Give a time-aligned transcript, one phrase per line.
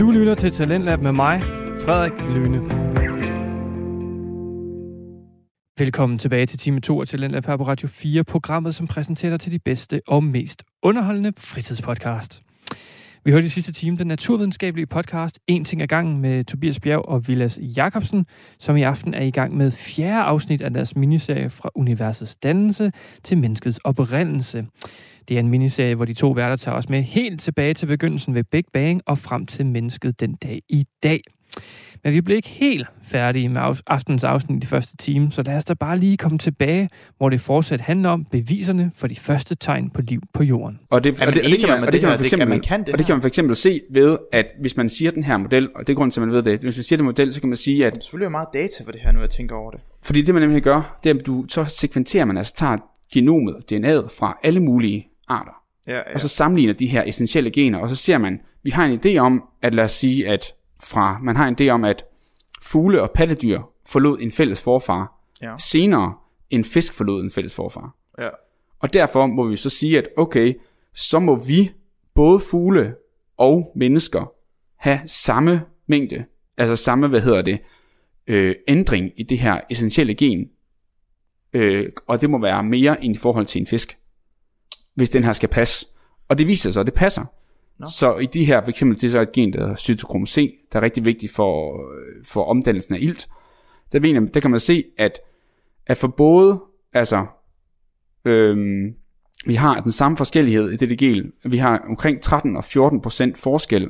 [0.00, 1.42] Du lytter til Talentlab med mig,
[1.84, 2.58] Frederik Lyne.
[5.78, 9.40] Velkommen tilbage til time 2 af Talentlab her på Radio 4, programmet, som præsenterer dig
[9.40, 12.42] til de bedste og mest underholdende fritidspodcast.
[13.24, 17.08] Vi hørte i sidste time den naturvidenskabelige podcast En ting ad gangen med Tobias Bjerg
[17.08, 18.26] og Vilas Jakobsen,
[18.58, 22.92] som i aften er i gang med fjerde afsnit af deres miniserie fra universets dannelse
[23.22, 24.66] til menneskets oprindelse.
[25.28, 28.34] Det er en miniserie, hvor de to værter tager os med helt tilbage til begyndelsen
[28.34, 31.20] ved Big Bang og frem til mennesket den dag i dag.
[32.04, 35.56] Men vi blev ikke helt færdige med aftens afsnit i de første time, så lad
[35.56, 39.54] os da bare lige komme tilbage, hvor det fortsat handler om beviserne for de første
[39.54, 40.78] tegn på liv på jorden.
[40.90, 42.60] Og det, og det, og det, kan man, og det kan man for eksempel, man
[42.60, 45.22] kan det og det kan man for eksempel se ved, at hvis man siger den
[45.22, 47.06] her model, og det er grunden til, at man ved det, hvis man siger den
[47.06, 47.92] model, så kan man sige, at...
[47.92, 49.80] Der er selvfølgelig meget data for det her, nu jeg tænker over det.
[50.02, 52.76] Fordi det man nemlig gør, det er, at du så sekventerer man, altså tager
[53.12, 55.52] genomet, DNA'et fra alle mulige arter.
[55.86, 56.02] Ja, ja.
[56.14, 59.16] Og så sammenligner de her essentielle gener, og så ser man, vi har en idé
[59.16, 62.04] om, at lad os sige, at fra, man har en idé om, at
[62.62, 65.54] fugle og pattedyr forlod en fælles forfar, ja.
[65.58, 66.14] senere
[66.50, 67.96] en fisk forlod en fælles forfar.
[68.18, 68.28] Ja.
[68.80, 70.54] Og derfor må vi så sige, at okay,
[70.94, 71.70] så må vi,
[72.14, 72.94] både fugle
[73.36, 74.32] og mennesker,
[74.76, 76.24] have samme mængde,
[76.56, 77.58] altså samme, hvad hedder det,
[78.26, 80.48] øh, ændring i det her essentielle gen,
[81.52, 83.98] øh, og det må være mere end i forhold til en fisk,
[84.94, 85.86] hvis den her skal passe.
[86.28, 87.24] Og det viser sig, at det passer.
[87.80, 87.86] No.
[87.86, 90.58] Så i de her, for eksempel, det er så et gen, der hedder cytokrom C,
[90.72, 91.80] der er rigtig vigtigt for,
[92.24, 93.28] for omdannelsen af ilt.
[93.92, 95.20] Der, mener, der kan man se, at,
[95.86, 97.26] at for både, altså,
[98.24, 98.94] øhm,
[99.46, 101.32] vi har den samme forskellighed i dette gen.
[101.44, 103.88] Vi har omkring 13 og 14 procent forskel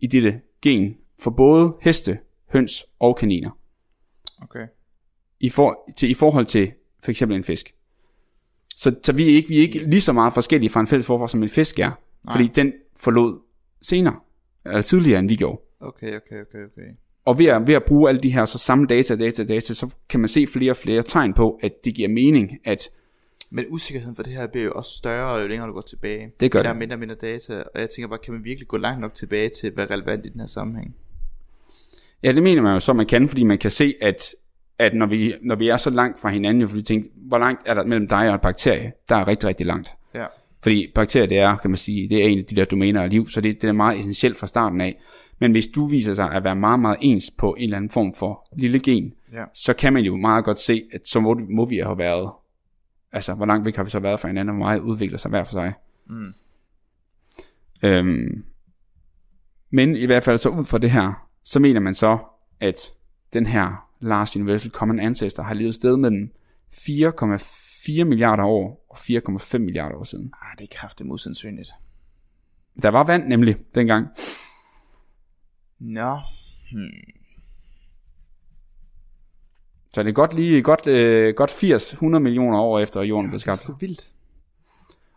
[0.00, 2.18] i dette gen for både heste,
[2.52, 3.50] høns og kaniner.
[4.42, 4.66] Okay.
[5.40, 6.72] I, for, til, I forhold til
[7.04, 7.74] for eksempel en fisk.
[8.76, 11.06] Så, så vi, er ikke, vi er ikke lige så meget forskellige fra en fælles
[11.06, 11.90] forfor, som en fisk er.
[12.24, 12.34] Nej.
[12.34, 12.72] Fordi den
[13.04, 13.40] forlod
[13.82, 14.16] senere,
[14.64, 15.60] eller tidligere end vi gjorde.
[15.80, 16.88] Okay, okay, okay, okay.
[17.24, 19.90] Og ved at, ved at bruge alle de her så samme data, data, data, så
[20.08, 22.90] kan man se flere og flere tegn på, at det giver mening, at...
[23.52, 26.32] Men usikkerheden for det her bliver jo også større, jo længere du går tilbage.
[26.40, 26.64] Det gør det.
[26.64, 29.00] Der er mindre og mindre data, og jeg tænker bare, kan man virkelig gå langt
[29.00, 30.96] nok tilbage til, hvad er relevant i den her sammenhæng?
[32.22, 34.34] Ja, det mener man jo så, man kan, fordi man kan se, at,
[34.78, 37.38] at når, vi, når vi er så langt fra hinanden, jo, fordi vi tænker, hvor
[37.38, 38.92] langt er der mellem dig og en bakterie?
[39.08, 39.92] Der er rigtig, rigtig langt.
[40.14, 40.26] Ja.
[40.64, 43.10] Fordi bakterier, det er, kan man sige, det er en af de der domæner af
[43.10, 45.00] liv, så det, det er meget essentielt fra starten af.
[45.38, 48.14] Men hvis du viser sig at være meget, meget ens på en eller anden form
[48.14, 49.44] for lille gen, ja.
[49.54, 52.30] så kan man jo meget godt se, at så må, må vi have været,
[53.12, 55.28] altså hvor langt væk har vi så været fra hinanden, og hvor meget udvikler sig
[55.28, 55.72] hver for sig.
[56.10, 56.32] Mm.
[57.82, 58.44] Øhm,
[59.70, 62.18] men i hvert fald så ud fra det her, så mener man så,
[62.60, 62.92] at
[63.32, 66.30] den her Last Universal Common Ancestor har levet sted mellem
[66.72, 70.32] 4,4 milliarder år og 4,5 milliarder år siden.
[70.42, 71.70] Ah, det er kraftigt usandsynligt.
[72.82, 74.08] Der var vand nemlig dengang.
[75.78, 76.20] Nå.
[76.72, 77.14] Hmm.
[79.94, 83.58] Så det er godt lige godt, øh, godt 80-100 millioner år efter jorden blev skabt.
[83.58, 84.08] Det er så vildt.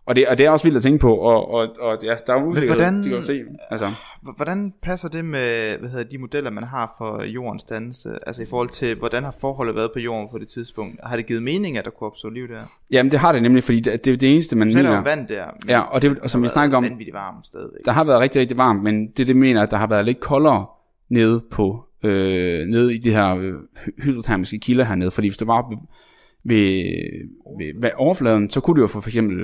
[0.08, 2.34] Og det, og det er også vildt at tænke på, og, og, og ja, der
[2.34, 3.42] er usikkerhed, hvordan, de kan se.
[3.70, 3.92] Altså.
[4.36, 8.10] Hvordan passer det med hvad hedder, de modeller, man har for jordens dannelse?
[8.28, 11.00] Altså i forhold til, hvordan har forholdet været på jorden på det tidspunkt?
[11.04, 12.62] Har det givet mening, at der kunne opstå liv der?
[12.92, 14.84] Jamen det har det nemlig, fordi det, det er det eneste, man mener.
[14.84, 15.46] Der er vand der.
[15.68, 17.86] Ja, og, det, og som vi snakker om, varmt stadigvæk.
[17.86, 20.20] der har været rigtig, rigtig varmt, men det det mener, at der har været lidt
[20.20, 20.66] koldere
[21.10, 23.54] nede på øh, nede i de her øh,
[24.04, 25.78] hydrotermiske kilder hernede, fordi hvis du var ved,
[26.44, 26.84] ved,
[27.60, 29.38] ved, ved overfladen, så kunne du jo få for eksempel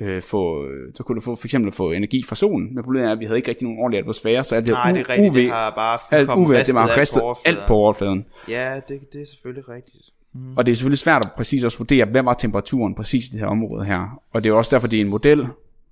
[0.00, 2.74] øh, få, så kunne du få, for eksempel få energi fra solen.
[2.74, 4.92] Men problemet er, at vi havde ikke rigtig nogen ordentlig atmosfære, så alt det, Nej,
[4.92, 8.26] det er rigtigt, UV, det har bare alt UV, det var ristet alt på overfladen.
[8.48, 10.04] Ja, det, det er selvfølgelig rigtigt.
[10.34, 10.56] Mm.
[10.56, 13.40] Og det er selvfølgelig svært at præcis også vurdere, hvad var temperaturen præcis i det
[13.40, 14.22] her område her.
[14.30, 15.46] Og det er også derfor, det er en model,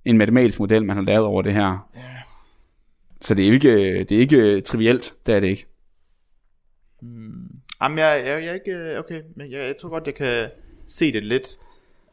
[0.05, 1.89] en matematisk model, man har lavet over det her.
[1.95, 2.01] Ja.
[3.21, 5.65] Så det er ikke, det er ikke trivielt, det er det ikke.
[7.01, 7.59] Mm.
[7.81, 10.49] Jamen, jeg, jeg, jeg, er ikke, okay, men jeg, jeg tror godt, jeg kan
[10.87, 11.57] se det lidt.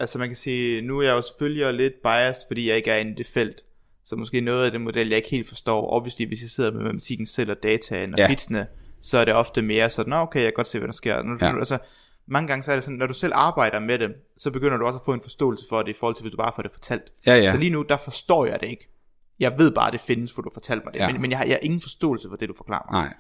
[0.01, 2.97] Altså man kan sige, nu er jeg jo selvfølgelig lidt biased, fordi jeg ikke er
[2.97, 3.61] inde i det felt.
[4.05, 5.93] Så måske noget af det model, jeg ikke helt forstår.
[5.93, 8.29] Obviously, hvis jeg sidder med matematikken selv og dataen og ja.
[8.29, 8.67] fitsene,
[9.01, 11.23] så er det ofte mere sådan, Nå, okay, jeg kan godt se, hvad der sker.
[11.23, 11.59] Nu, ja.
[11.59, 11.79] altså,
[12.27, 14.87] mange gange så er det sådan, når du selv arbejder med det, så begynder du
[14.87, 16.73] også at få en forståelse for det, i forhold til, hvis du bare får det
[16.73, 17.03] fortalt.
[17.27, 17.51] Ja, ja.
[17.51, 18.89] Så lige nu, der forstår jeg det ikke.
[19.41, 21.01] Jeg ved bare, at det findes, for du har fortalt mig det.
[21.01, 21.13] Ja.
[21.13, 23.03] Men, men jeg, har, jeg har ingen forståelse for det, du forklarer mig.
[23.03, 23.15] Nej.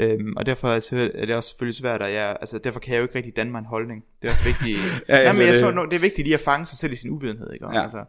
[0.00, 3.02] Øhm, og derfor er det også selvfølgelig svært, at jeg, altså derfor kan jeg jo
[3.02, 4.04] ikke rigtig danne mig en holdning.
[4.22, 4.78] Det er også vigtigt.
[5.08, 7.10] ja, ja, Jamen, jeg tror, det er vigtigt lige at fange sig selv i sin
[7.10, 7.66] uvidenhed, ikke?
[7.66, 7.82] Ja.
[7.82, 8.04] Altså,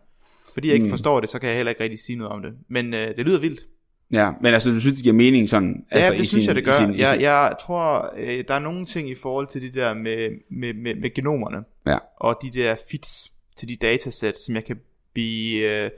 [0.54, 0.90] fordi jeg ikke mm.
[0.90, 2.54] forstår det, så kan jeg heller ikke rigtig sige noget om det.
[2.68, 3.66] Men øh, det lyder vildt.
[4.14, 5.86] Ja, men altså, du synes, det giver mening sådan?
[5.92, 6.72] Ja, altså, det i synes sin, jeg, det gør.
[6.72, 10.30] Sin, jeg, jeg tror, øh, der er nogle ting i forhold til de der med,
[10.52, 11.58] med, med, med genomerne,
[11.88, 11.98] ja.
[12.18, 14.80] og de der fits til de datasæt, som jeg kan
[15.14, 15.92] blive øh,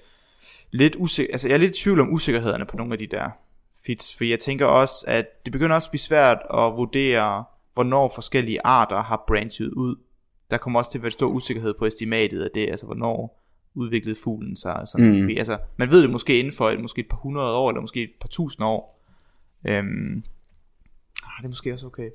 [0.71, 3.29] lidt usikker, altså jeg er lidt i tvivl om usikkerhederne på nogle af de der
[3.85, 7.43] fits, for jeg tænker også, at det begynder også at blive svært at vurdere,
[7.73, 9.95] hvornår forskellige arter har branchet ud.
[10.51, 13.41] Der kommer også til at være stor usikkerhed på estimatet af det, altså hvornår
[13.73, 14.81] udviklede fuglen sig.
[14.85, 15.21] Sådan.
[15.21, 15.29] Mm.
[15.37, 18.03] Altså, man ved det måske inden for et, måske et par hundrede år, eller måske
[18.03, 19.05] et par tusind år.
[19.67, 20.23] Øhm,
[21.23, 22.09] ah, det er måske også okay.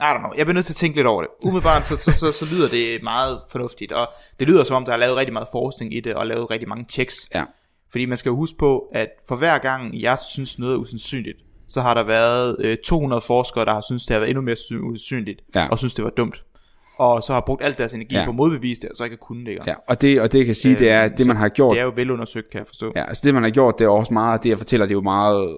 [0.00, 1.30] I don't know, jeg bliver nødt til at tænke lidt over det.
[1.44, 4.08] Umiddelbart så, så, så, så lyder det meget fornuftigt, og
[4.40, 6.68] det lyder som om, der er lavet rigtig meget forskning i det, og lavet rigtig
[6.68, 7.14] mange checks.
[7.34, 7.44] Ja.
[7.90, 11.38] Fordi man skal jo huske på, at for hver gang jeg synes noget er usandsynligt,
[11.68, 14.56] så har der været øh, 200 forskere, der har synes det har været endnu mere
[14.82, 15.68] usandsynligt, Ja.
[15.68, 16.42] og synes det var dumt.
[16.96, 18.24] Og så har brugt alt deres energi Ja.
[18.24, 19.58] på at modbevise det, og så ikke kunne det.
[19.66, 21.74] Ja, og det, og det jeg kan sige, det er, at det man har gjort,
[21.74, 22.92] Det er jo velundersøgt, kan jeg forstå.
[22.96, 24.96] ja, altså det man har gjort, det er også meget, det jeg fortæller, det er
[24.96, 25.56] jo meget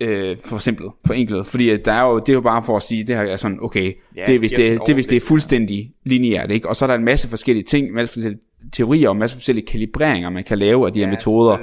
[0.00, 2.82] øh, for simpelt, forenklet, fordi at der er jo, det er jo bare for at
[2.82, 5.16] sige, det her er sådan, okay, Ja, det er hvis det det, det, hvis det
[5.16, 6.68] er fuldstændig lineært, ikke?
[6.68, 8.40] Og så er der en masse forskellige ting, en masse forskellige
[8.72, 11.58] teorier og en masse forskellige kalibreringer, man kan lave af de her Ja, metoder,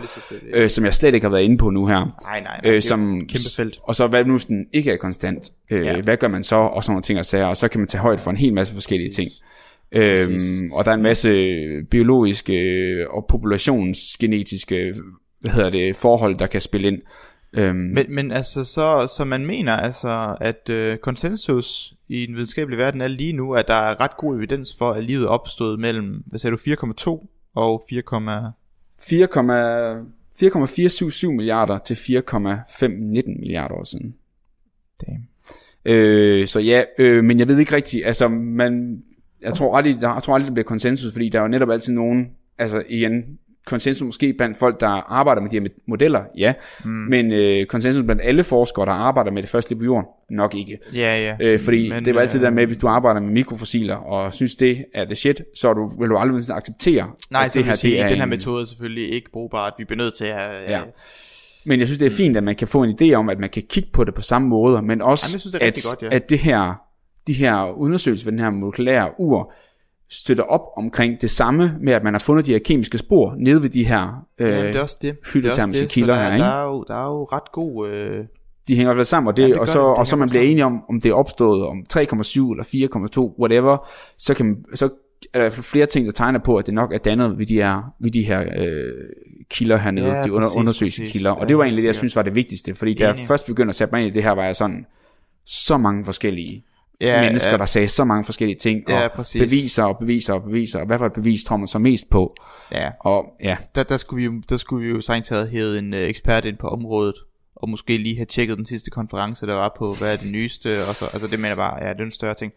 [0.54, 1.96] øh, som jeg slet ikke har været inde på nu her.
[1.96, 2.74] Nej, nej, nej.
[2.74, 3.80] Øh, som, kæmpe felt.
[3.84, 5.51] Og så hvad nu sådan ikke er konstant.
[5.72, 6.01] Øh, Ja.
[6.01, 6.56] Hvad gør man så?
[6.56, 7.46] Og sådan nogle ting og sager.
[7.46, 9.16] Og så kan man tage højde for en hel masse forskellige Præcis.
[9.16, 9.46] ting.
[10.04, 10.62] Øhm, Præcis.
[10.72, 11.57] og der er en masse
[11.92, 12.57] biologiske
[13.10, 14.94] og populationsgenetiske
[15.42, 17.01] hvad hedder det, forhold, der kan spille ind.
[17.54, 22.77] Øhm, Men, men altså, så, så man mener altså, at øh, konsensus i den videnskabelige
[22.77, 26.23] verden er lige nu, at der er ret god evidens for, at livet opstod mellem,
[26.25, 26.61] hvad sagde du,
[27.21, 28.03] 4,2 og 4,
[30.39, 34.15] 4,477 milliarder til 4,519 milliarder år siden.
[35.01, 35.27] damn.
[35.85, 39.03] Øh, så ja, øh, men jeg ved ikke rigtigt, altså man,
[39.41, 41.69] jeg tror aldrig, der, jeg tror aldrig, det bliver konsensus, fordi der er jo netop
[41.69, 43.39] altid nogen, altså igen,
[43.69, 46.54] konsensus måske blandt folk, der arbejder med de her modeller, ja,
[46.86, 46.89] mm.
[46.89, 50.77] men øh, konsensus blandt alle forskere, der arbejder med det første på jorden, nok ikke.
[50.94, 51.36] Ja, ja.
[51.42, 54.33] Øh, fordi Men, det var altid øh, der med, hvis du arbejder med mikrofossiler, og
[54.33, 57.74] synes det er the shit, så du, vil du aldrig acceptere, Nej, at det her,
[57.74, 60.25] sige, er den her en- metode er selvfølgelig ikke brugbar, at vi bliver nødt til
[60.25, 60.39] at...
[60.68, 60.72] Ja.
[60.77, 60.81] Ja.
[61.65, 63.50] Men jeg synes, det er fint, at man kan få en idé om, at man
[63.50, 66.15] kan kigge på det på samme måde, men også, Jamen, synes, det at, godt, ja.
[66.15, 66.74] at det her,
[67.27, 69.54] de her undersøgelser ved den her molekylære ur,
[70.09, 73.61] støtter op omkring det samme med, at man har fundet de her kemiske spor nede
[73.61, 75.09] ved de her, øh, Ja, det er også det.
[75.09, 76.44] Er kilder der, her, er- ikke?
[76.45, 77.89] Der er, jo, der er jo ret god...
[77.89, 78.25] Øh,
[78.67, 79.85] de hænger vel sammen, og, det, Ja, det og, så, det.
[79.88, 82.63] Det og så man bliver enige om, om det er opstået om 3,7 eller
[83.33, 84.89] 4,2, whatever, så, kan, så
[85.33, 87.94] er der flere ting, der tegner på, at det nok er dannet ved de her,
[88.00, 88.91] ved de her øh,
[89.50, 91.13] kilder hernede, Ja, de under, præcis, undersøgelse præcis.
[91.13, 91.31] kilder.
[91.31, 93.69] Og det var egentlig det, jeg synes var det vigtigste, fordi da jeg først begyndte
[93.69, 94.85] at sætte mig ind i det her, var jeg sådan,
[95.45, 96.65] så mange forskellige
[97.01, 99.42] ja, mennesker, ja, der sagde så mange forskellige ting, Ja, og præcis.
[99.42, 102.36] beviser og beviser og beviser, og hvad for et bevis tror man så mest på?
[102.72, 102.90] ja.
[103.00, 105.94] Og ja, Der, der, skulle vi, jo- der skulle vi jo strengt taget hævet en
[105.94, 107.16] øh, ekspert ind på området,
[107.56, 110.80] og måske lige have tjekket den sidste konference, der var på, hvad er det nyeste,
[110.90, 112.54] og så, altså det mener jeg bare, ja, det er en større ting.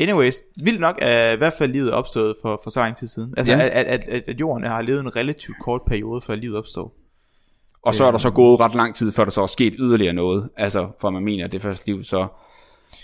[0.00, 3.34] Anyways, vildt nok er i hvert fald livet opstået for, for så lang tid siden.
[3.36, 3.58] Altså, Ja.
[3.60, 6.88] at, at, at, at, at jorden har levet en relativt kort periode, før livet opstod.
[7.82, 10.12] og så er der så gået ret lang tid, før der så er sket yderligere
[10.12, 12.26] noget, altså for man mener, at det første liv så...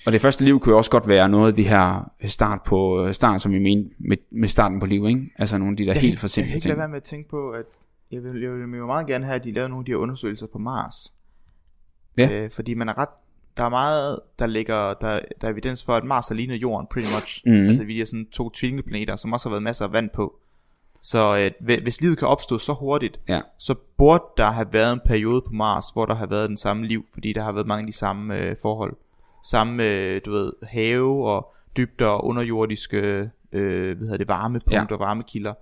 [0.07, 3.09] Og det første liv kunne jo også godt være noget af det her start på
[3.13, 5.31] start, som vi mener med, med starten på liv, ikke?
[5.39, 6.69] Altså nogle af de der Jeg helt for Jeg kan simple ikke ting.
[6.71, 7.65] lade være med at tænke på, at
[8.13, 9.97] jeg vil, jeg vil jo meget gerne have, at de laver nogle af de her
[9.97, 11.13] undersøgelser på Mars.
[12.19, 12.31] Ja.
[12.33, 13.09] Øh, fordi man er ret,
[13.57, 16.87] der er meget, der ligger, der, der er evidens for, at Mars er lignet Jorden,
[16.91, 17.43] pretty much.
[17.47, 17.69] Mhm.
[17.69, 20.35] Altså vi er sådan to tvillingeplaneter, som også har været masser af vand på.
[21.03, 23.41] Så øh, hvi- hvis livet kan opstå så hurtigt, Ja.
[23.59, 26.87] så burde der have været en periode på Mars, hvor der har været den samme
[26.87, 28.97] liv, fordi der har været mange af de samme øh, forhold.
[29.45, 35.05] Samme, øh, du ved, have og dybder og underjordiske, øh, hvad hedder det, varmepunkter, ja.
[35.05, 35.55] varmekilder.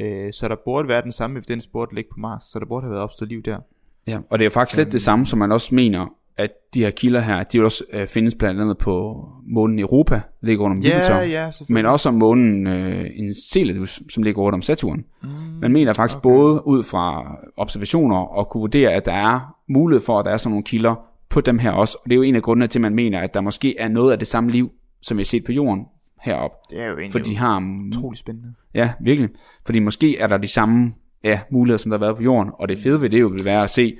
[0.00, 2.82] Øh, så der burde være den samme evidens, burde ligge på Mars, så der burde
[2.82, 3.58] have været opstået liv der.
[4.06, 6.06] Ja, og det er faktisk lidt det samme, som man også mener,
[6.36, 10.14] at de her kilder her, de vil også øh, findes blandt andet på månen Europa,
[10.14, 11.16] der ligger rundt om Jupiter.
[11.16, 11.84] Ja, ja, selvfølgelig.
[11.84, 15.04] men også om månen øh, Enceladus, som ligger rundt om Saturn.
[15.22, 15.28] Mm,
[15.60, 16.22] Man mener faktisk okay.
[16.22, 20.36] både ud fra observationer og kunne vurdere, at der er mulighed for, at der er
[20.36, 20.94] sådan nogle kilder
[21.30, 21.98] på dem her også.
[22.04, 23.88] Og det er jo en af grundene til, at man mener, at der måske er
[23.88, 24.70] noget af det samme liv,
[25.02, 25.84] som vi har set på jorden
[26.22, 26.50] herop.
[26.70, 27.86] det er jo egentlig For de har...
[27.88, 28.54] utrolig spændende.
[28.74, 29.30] Ja, virkelig.
[29.66, 30.94] Fordi måske er der de samme
[31.24, 32.52] ja, muligheder, som der har været på jorden.
[32.54, 33.98] Og det fede ved det jo vil være at se,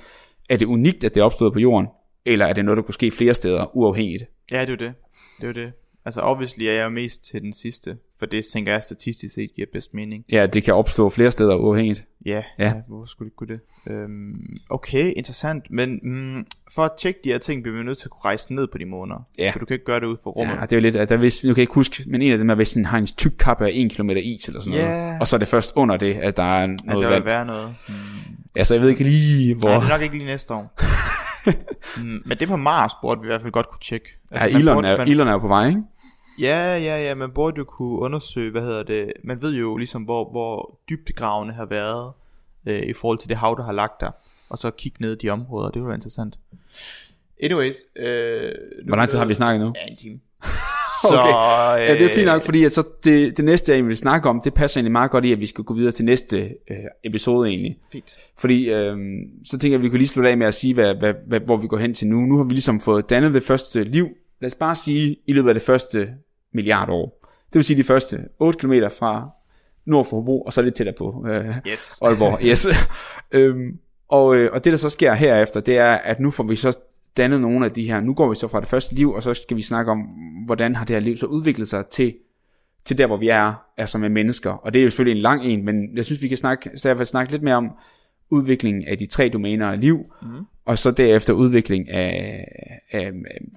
[0.49, 1.87] er det unikt, at det er opstået på jorden,
[2.26, 4.25] eller er det noget, der kunne ske flere steder, uafhængigt?
[4.50, 4.94] Ja, det er jo det.
[5.40, 5.73] Det er jo det.
[6.04, 9.66] Altså obviously er jeg mest til den sidste, for det tænker jeg statistisk set giver
[9.72, 10.25] bedst mening.
[10.32, 12.04] Ja, det kan opstå flere steder uafhængigt.
[12.26, 12.64] Ja, Ja.
[12.64, 12.72] ja.
[12.88, 13.92] hvorfor skulle det kunne det?
[13.92, 15.64] Øhm, okay, interessant.
[15.70, 18.54] Men mm, for at tjekke de her ting, bliver vi nødt til at kunne rejse
[18.54, 19.18] ned på de måneder.
[19.38, 19.50] Ja.
[19.50, 20.54] For du kan ikke gøre det ud for rummet.
[20.54, 22.32] Ja, det er jo lidt, at der hvis, nu kan jeg ikke huske, men en
[22.32, 24.78] af dem er, hvis den har en tyk kappe af 1 km is eller sådan
[24.78, 24.88] Ja.
[25.00, 25.20] noget.
[25.20, 27.22] Og så er det først under det, at der er at noget der vand.
[27.22, 27.75] vil være noget.
[27.88, 27.94] Mm.
[28.56, 29.68] Ja, så jeg ved ikke lige, hvor...
[29.68, 30.75] Nej, det er nok ikke lige næste år.
[32.02, 34.06] mm, men det på Mars burde vi i hvert fald godt kunne tjekke.
[34.32, 35.82] ja, man Elon burde- er, man- Elon er jo på vej, ikke?
[36.40, 40.02] Ja, ja, ja, man burde jo kunne undersøge, hvad hedder det, man ved jo ligesom,
[40.02, 42.12] hvor, hvor dybdegravene har været
[42.66, 44.11] øh, i forhold til det hav, der har lagt der,
[44.50, 46.38] og så kigge ned i de områder, det var interessant.
[47.42, 47.76] Anyways.
[47.97, 48.52] Øh,
[48.87, 49.73] Hvor lang tid har vi snakket nu?
[49.76, 50.21] Ja, en time.
[51.02, 51.87] Så, okay.
[51.87, 54.40] Ja, det er fint nok, fordi at så det, det næste, jeg vil snakke om,
[54.45, 56.38] det passer egentlig meget godt i, at vi skal gå videre til næste
[56.71, 57.78] øh, episode egentlig.
[57.92, 58.18] Fint.
[58.38, 58.97] Fordi øh,
[59.45, 61.40] så tænker jeg, at vi kan lige slutte af med at sige, hvad, hvad, hvad,
[61.40, 62.21] hvor vi går hen til nu.
[62.21, 64.09] Nu har vi ligesom fået dannet det første liv,
[64.40, 66.09] lad os bare sige, i løbet af det første
[66.55, 67.26] milliard år.
[67.47, 69.31] Det vil sige de første 8 km fra
[69.87, 71.99] nord for Hobro, og så lidt tættere på øh, yes.
[72.02, 72.38] Aalborg.
[72.43, 72.67] Yes.
[73.33, 73.78] øhm,
[74.09, 76.78] og, øh, og det der så sker herefter, det er, at nu får vi så
[77.17, 79.35] dannet nogle af de her, nu går vi så fra det første liv, og så
[79.35, 79.99] skal vi snakke om,
[80.47, 82.14] hvordan har det her liv så udviklet sig til,
[82.85, 84.50] til der, hvor vi er, altså med mennesker.
[84.50, 86.88] Og det er jo selvfølgelig en lang en, men jeg synes, vi kan snakke, så
[86.88, 87.71] jeg vil snakke lidt mere om
[88.31, 90.28] udviklingen af de tre domæner af liv, mm.
[90.64, 92.45] og så derefter udvikling af,
[92.90, 93.12] af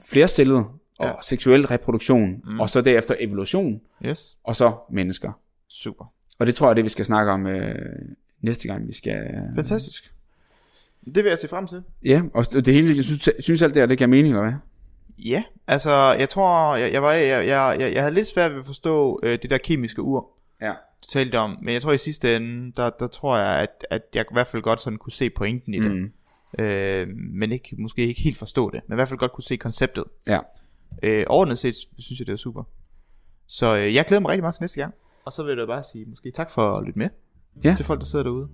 [0.10, 0.66] flercellet
[1.02, 1.14] og ja.
[1.22, 2.60] seksuel reproduktion, mm.
[2.60, 4.38] og så derefter evolution, yes.
[4.44, 5.32] og så mennesker.
[5.68, 6.06] Super.
[6.40, 7.76] Og det tror jeg, det vi skal snakke om øh,
[8.42, 9.22] næste gang, vi skal...
[9.56, 10.14] Fantastisk.
[11.06, 11.84] Det vil jeg se frem til.
[12.06, 14.54] Ja, og det hele, jeg synes, synes alt det her, det giver mening, eller hvad?
[15.18, 18.60] Ja, altså, jeg tror, jeg, jeg, var, jeg, jeg, jeg, jeg havde lidt svært ved
[18.60, 20.30] at forstå øh, det der kemiske ur,
[20.62, 20.74] ja.
[21.04, 24.02] du talte om, men jeg tror i sidste ende, der, der tror jeg, at, at
[24.14, 25.92] jeg i hvert fald godt sådan kunne se pointen i det.
[25.92, 26.12] Mm.
[26.64, 29.58] Øh, men ikke, måske ikke helt forstå det, men i hvert fald godt kunne se
[29.58, 30.04] konceptet.
[30.28, 30.40] Ja.
[31.04, 32.64] Øh, overordnet set, synes jeg, det er super.
[33.48, 34.94] Så øh, jeg glæder mig rigtig meget til næste gang.
[35.26, 37.10] Og så vil jeg bare sige, måske tak for at lytte med.
[37.64, 37.74] Ja.
[37.78, 38.48] Til folk, der sidder derude.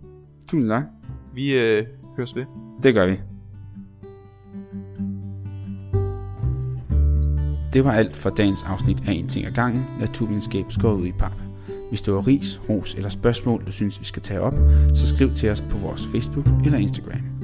[0.47, 0.83] Tusind tak.
[1.33, 1.85] Vi øh,
[2.17, 2.45] høres ved.
[2.83, 3.19] Det gør vi.
[7.73, 11.11] Det var alt for dagens afsnit af En ting ad gangen, naturvidenskab skåret ud i
[11.11, 11.31] pap.
[11.89, 14.53] Hvis du har ris, ros eller spørgsmål, du synes, vi skal tage op,
[14.93, 17.36] så skriv til os på vores Facebook eller Instagram.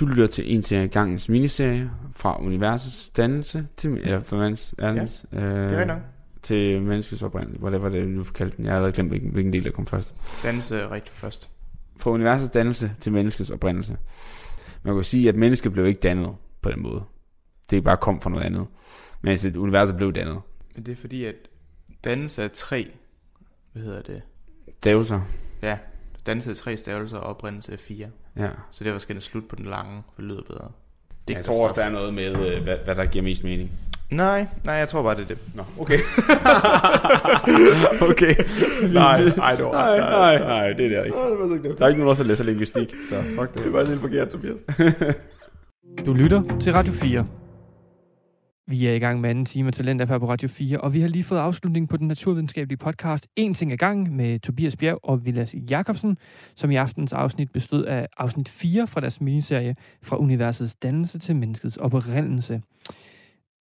[0.00, 5.26] Du lytter til en ad gangens miniserie fra universets dannelse til eller fra verdens, verdens
[5.32, 5.98] ja, øh, det er nok
[6.42, 8.64] til menneskets oprindelse, whatever det nu kaldt den.
[8.64, 10.14] Jeg har allerede glemt, hvilken, hvilken del der kom først.
[10.42, 11.50] Dannelse rigtig først.
[11.96, 13.96] Fra universets dannelse til menneskets oprindelse.
[14.82, 17.02] Man kan sige, at mennesket blev ikke dannet på den måde.
[17.70, 18.66] Det bare kom fra noget andet.
[19.22, 20.40] Men altså, universet blev dannet.
[20.74, 21.34] Men det er fordi, at
[22.04, 22.90] dannelse er tre,
[23.72, 24.22] hvad hedder det?
[24.78, 25.20] Stavelser.
[25.62, 25.78] Ja,
[26.26, 28.06] dannelse er tre stavelser, og oprindelse er fire.
[28.36, 28.48] Ja.
[28.70, 30.70] Så det var skal slut på den lange, for det lyder bedre.
[31.28, 33.70] Det jeg tror også, der er noget med, øh, hvad, hvad der giver mest mening.
[34.10, 35.38] Nej, nej, jeg tror bare, det er det.
[35.54, 35.98] Nå, okay.
[38.10, 38.34] okay.
[38.92, 41.18] nej, nej, det var, nej, nej, nej, det er det ikke.
[41.18, 41.78] Nej, det var ikke det.
[41.78, 43.64] Der er ikke nogen, der læser linguistik, så fuck det.
[43.64, 44.58] Det var helt forkert, Tobias.
[46.06, 47.26] du lytter til Radio 4.
[48.70, 51.08] Vi er i gang med anden time af Talent på Radio 4, og vi har
[51.08, 55.24] lige fået afslutningen på den naturvidenskabelige podcast En ting ad gang med Tobias Bjerg og
[55.24, 56.18] Vilas Jakobsen,
[56.54, 61.36] som i aftens afsnit bestod af afsnit 4 fra deres miniserie Fra universets dannelse til
[61.36, 62.62] menneskets oprindelse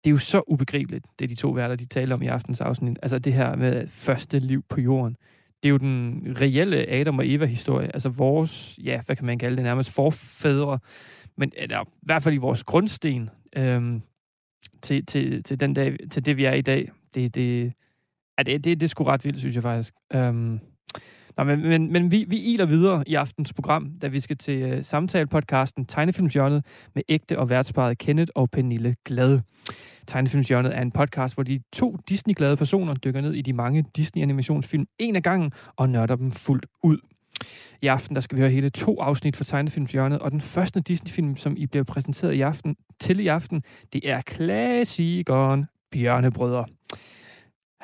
[0.04, 3.00] det er jo så ubegribeligt, det de to værter, de taler om i aftens afsnit.
[3.02, 5.16] Altså det her med første liv på jorden.
[5.64, 7.88] Det er jo den reelle Adam og Eva-historie.
[7.94, 10.80] Altså vores, ja, hvad kan man kalde det, nærmest forfædre.
[11.38, 14.02] Men eller, i hvert fald i vores grundsten øhm,
[14.82, 16.92] til, til, til, den dag, til det, vi er i dag.
[17.16, 17.74] Det, det,
[18.38, 19.94] ja, det, det, det er sgu ret vildt, synes jeg faktisk.
[20.14, 20.60] Øhm,
[21.38, 24.74] Nå, men, men, men vi, vi iler videre i aftens program, da vi skal til
[24.74, 29.42] uh, samtale-podcasten Tegnefilmsjørnet med ægte og værtsparet Kenneth og Pernille Glade.
[30.08, 34.86] Tegnefilmsjørnet er en podcast, hvor de to Disney-glade personer dykker ned i de mange Disney-animationsfilm
[35.00, 36.98] en af gangen og nørder dem fuldt ud.
[37.82, 41.36] I aften der skal vi høre hele to afsnit fra Tegnefilmsjørnet, og den første Disney-film,
[41.36, 43.62] som I bliver præsenteret i aften, til i aften,
[43.94, 46.66] det er klassikeren Bjørnebrødre.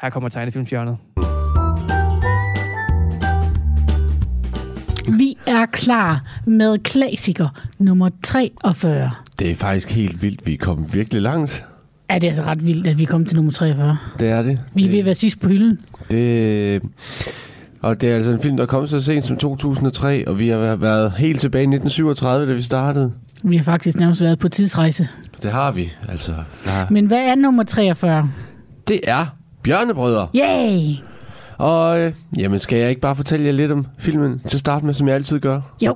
[0.02, 0.98] Her kommer Tegnefilmsjørnet.
[5.18, 9.12] Vi er klar med klassiker nummer 43.
[9.40, 10.48] Det er faktisk helt vildt.
[10.48, 11.66] Vi er kommet virkelig langt.
[12.10, 13.98] Ja, det er altså ret vildt, at vi kom til nummer 43.
[14.20, 14.62] Det er det.
[14.74, 15.80] Vi er ved at være sidst på hylden.
[16.12, 16.82] Det,
[17.82, 20.76] og det er altså en film, der kom så sent som 2003, og vi har
[20.76, 23.14] været helt tilbage i 1937, da vi startede.
[23.44, 25.08] Vi har faktisk nærmest været på tidsrejse.
[25.42, 26.34] Det har vi, altså.
[26.66, 26.86] Der...
[26.90, 28.30] Men hvad er nummer 43?
[28.88, 29.26] Det er
[29.64, 30.28] Bjørnebrødre.
[30.36, 30.96] Yay!
[31.58, 34.86] Og øh, jamen, skal jeg ikke bare fortælle jer lidt om filmen til at starte
[34.86, 35.62] med, som jeg altid gør?
[35.82, 35.96] Jo.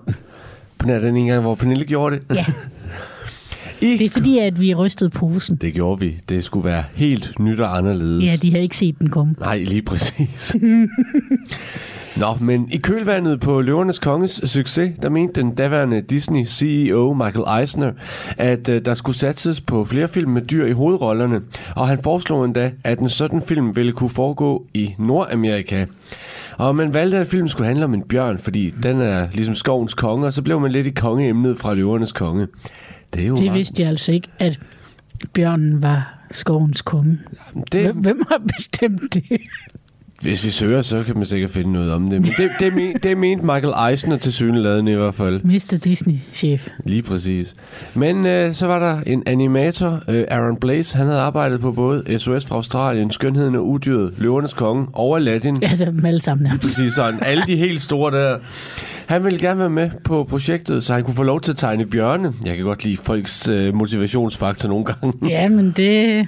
[0.77, 2.35] På den gang, hvor Pernille gjorde det.
[2.35, 2.45] Ja.
[3.81, 3.97] I...
[3.97, 5.55] Det er fordi, at vi rystede posen.
[5.55, 6.17] Det gjorde vi.
[6.29, 8.25] Det skulle være helt nyt og anderledes.
[8.25, 9.35] Ja, de har ikke set den komme.
[9.39, 10.55] Nej, lige præcis.
[12.17, 17.91] Nå, men i kølvandet på Løvernes Konges succes, der mente den daværende Disney-CEO Michael Eisner,
[18.37, 21.41] at uh, der skulle satses på flere film med dyr i hovedrollerne,
[21.75, 25.85] og han foreslog endda, at en sådan film ville kunne foregå i Nordamerika.
[26.57, 29.93] Og man valgte, at filmen skulle handle om en bjørn, fordi den er ligesom skovens
[29.93, 32.47] konge, og så blev man lidt i kongeemnet fra Løvernes Konge.
[33.15, 34.59] Det, er jo det vidste jeg altså ikke, at
[35.33, 37.19] Bjørnen var skovens konge.
[37.71, 39.23] Det, Hvem, har bestemt det?
[40.21, 42.21] hvis vi søger, så kan man sikkert finde noget om det.
[42.21, 45.41] Men det, det, men, det mente Michael Eisner til synligheden i hvert fald.
[45.43, 45.77] Mr.
[45.83, 46.67] Disney-chef.
[46.85, 47.55] Lige præcis.
[47.95, 50.97] Men øh, så var der en animator, øh, Aaron Blaze.
[50.97, 55.63] Han havde arbejdet på både SOS fra Australien, Skønheden og Udyret, Løvernes Konge og Aladdin.
[55.63, 56.77] Altså dem alle sammen nærmest.
[56.77, 57.19] Præcis sådan.
[57.21, 58.37] Alle de helt store der.
[59.07, 61.85] Han ville gerne være med på projektet, så han kunne få lov til at tegne
[61.85, 62.33] bjørne.
[62.45, 65.13] Jeg kan godt lide folks øh, motivationsfaktor nogle gange.
[65.29, 66.27] Ja, men det...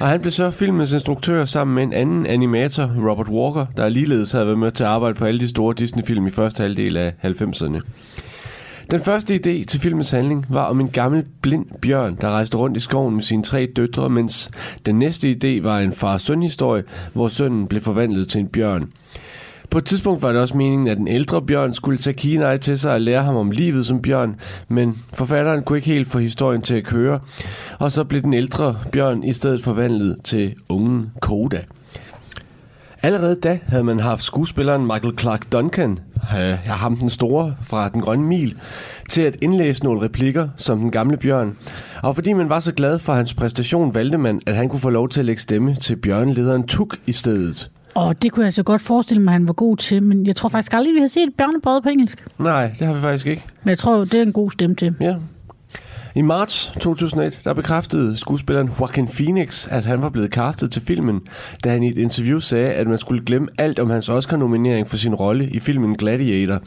[0.00, 4.32] Og han blev så filmens instruktør sammen med en anden animator, Robert Walker, der ligeledes
[4.32, 7.12] havde været med til at arbejde på alle de store Disney-film i første halvdel af
[7.24, 7.80] 90'erne.
[8.90, 12.76] Den første idé til filmens handling var om en gammel blind bjørn, der rejste rundt
[12.76, 14.50] i skoven med sine tre døtre, mens
[14.86, 18.90] den næste idé var en far-søn-historie, hvor sønnen blev forvandlet til en bjørn.
[19.70, 22.78] På et tidspunkt var det også meningen, at den ældre bjørn skulle tage Kinai til
[22.78, 24.36] sig og lære ham om livet som bjørn,
[24.68, 27.20] men forfatteren kunne ikke helt få historien til at køre,
[27.78, 31.60] og så blev den ældre bjørn i stedet forvandlet til ungen Koda.
[33.02, 38.00] Allerede da havde man haft skuespilleren Michael Clark Duncan, øh, ham den store fra Den
[38.00, 38.56] Grønne Mil,
[39.08, 41.56] til at indlæse nogle replikker som den gamle bjørn.
[42.02, 44.90] Og fordi man var så glad for hans præstation, valgte man, at han kunne få
[44.90, 47.70] lov til at lægge stemme til bjørnlederen Tuk i stedet.
[47.98, 50.36] Og det kunne jeg så godt forestille mig, at han var god til, men jeg
[50.36, 52.26] tror faktisk aldrig, vi har set bjørnebrød på engelsk.
[52.38, 53.44] Nej, det har vi faktisk ikke.
[53.62, 54.94] Men jeg tror, det er en god stemme til.
[55.00, 55.14] Ja.
[56.18, 61.20] I marts 2001, der bekræftede skuespilleren Joaquin Phoenix, at han var blevet castet til filmen,
[61.64, 64.96] da han i et interview sagde, at man skulle glemme alt om hans Oscar-nominering for
[64.96, 66.62] sin rolle i filmen Gladiator.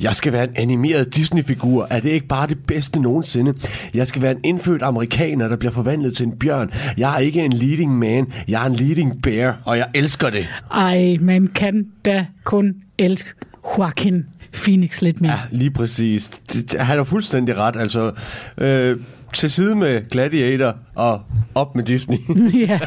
[0.00, 1.86] Jeg skal være en animeret Disney-figur.
[1.90, 3.54] Er det ikke bare det bedste nogensinde?
[3.94, 6.70] Jeg skal være en indfødt amerikaner, der bliver forvandlet til en bjørn.
[6.98, 8.26] Jeg er ikke en leading man.
[8.48, 10.48] Jeg er en leading bear, og jeg elsker det.
[10.74, 13.30] Ej, man kan da kun elske
[13.78, 15.32] Joaquin Phoenix lidt mere.
[15.32, 16.28] Ja, lige præcis.
[16.28, 17.76] Det- Han har fuldstændig ret.
[17.76, 18.12] Altså,
[18.58, 18.96] øh,
[19.34, 21.20] til side med Gladiator og
[21.54, 22.16] op med Disney.
[22.68, 22.78] ja.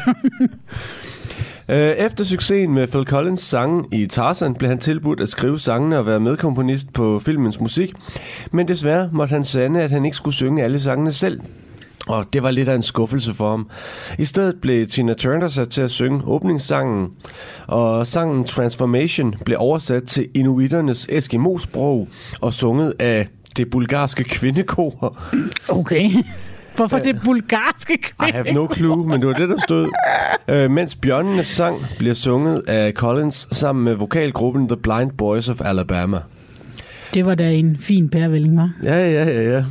[1.68, 5.98] Øh, Efter succesen med Phil Collins sange i Tarzan, blev han tilbudt at skrive sangene
[5.98, 7.92] og være medkomponist på filmens musik.
[8.52, 11.40] Men desværre måtte han sande, at han ikke skulle synge alle sangene selv.
[12.08, 13.68] Og det var lidt af en skuffelse for ham.
[14.18, 17.08] I stedet blev Tina Turner sat til at synge åbningssangen,
[17.66, 22.08] og sangen Transformation blev oversat til inuiternes Eskimo-sprog
[22.40, 25.18] og sunget af det bulgarske kvindekor.
[25.68, 26.10] Okay.
[26.76, 28.32] Hvorfor det bulgarske I kvinde?
[28.32, 29.88] have no clue, men det var det, der stod.
[30.48, 35.60] Øh, mens Bjørnenes sang bliver sunget af Collins sammen med vokalgruppen The Blind Boys of
[35.60, 36.18] Alabama.
[37.14, 38.70] Det var da en fin pærevælling, var.
[38.84, 39.64] Ja, ja, ja, ja.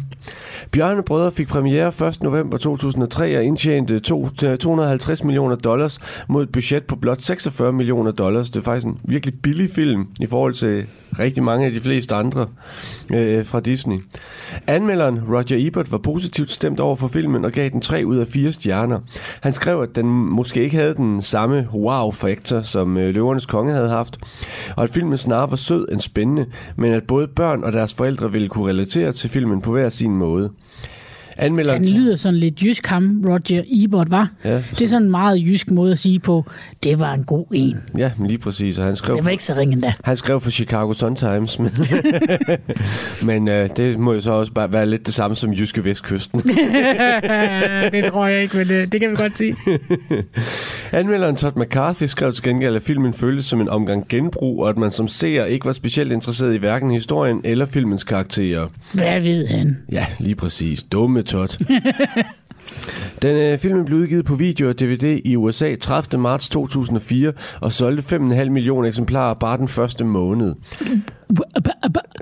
[0.72, 2.24] Bjørnebrødre fik premiere 1.
[2.24, 4.30] november 2003 og indtjente to-
[4.60, 8.50] 250 millioner dollars mod et budget på blot 46 millioner dollars.
[8.50, 10.86] Det er faktisk en virkelig billig film i forhold til
[11.20, 12.48] rigtig mange af de fleste andre
[13.14, 13.98] øh, fra Disney.
[14.68, 18.28] Anmelderen Roger Ebert var positivt stemt over for filmen og gav den 3 ud af
[18.28, 19.00] 4 stjerner.
[19.42, 23.90] Han skrev, at den måske ikke havde den samme wow-faktor, som øh, Løvernes Konge havde
[23.90, 24.18] haft,
[24.78, 26.46] og at filmen snarere var sød end spændende,
[26.76, 30.16] men at både børn og deres forældre ville kunne relatere til filmen på hver sin
[30.16, 30.50] måde.
[31.38, 31.86] Anmelderen...
[31.86, 34.32] Han lyder sådan lidt jysk ham, Roger Ebert, var.
[34.44, 36.46] Ja, Det er sådan en meget jysk måde at sige på,
[36.84, 37.78] det var en god en.
[37.98, 38.78] Ja, men lige præcis.
[38.78, 39.94] Og han skrev, Det var ikke så ringe da.
[40.04, 41.72] han skrev for Chicago Sun-Times, men,
[43.28, 46.40] men øh, det må jo så også bare være lidt det samme som Jyske Vestkysten.
[47.92, 49.56] det tror jeg ikke, men det, det kan vi godt sige.
[51.00, 54.78] Anmelderen Todd McCarthy skrev til gengæld, at filmen føltes som en omgang genbrug, og at
[54.78, 58.68] man som seer ikke var specielt interesseret i hverken historien eller filmens karakterer.
[58.94, 59.78] Hvad ved han?
[59.92, 60.84] Ja, lige præcis.
[60.84, 61.50] Dumme Todd.
[63.22, 66.22] Den øh, filmen blev udgivet på video og DVD i USA 30.
[66.22, 70.54] marts 2004 og solgte 5,5 millioner eksemplarer bare den første måned.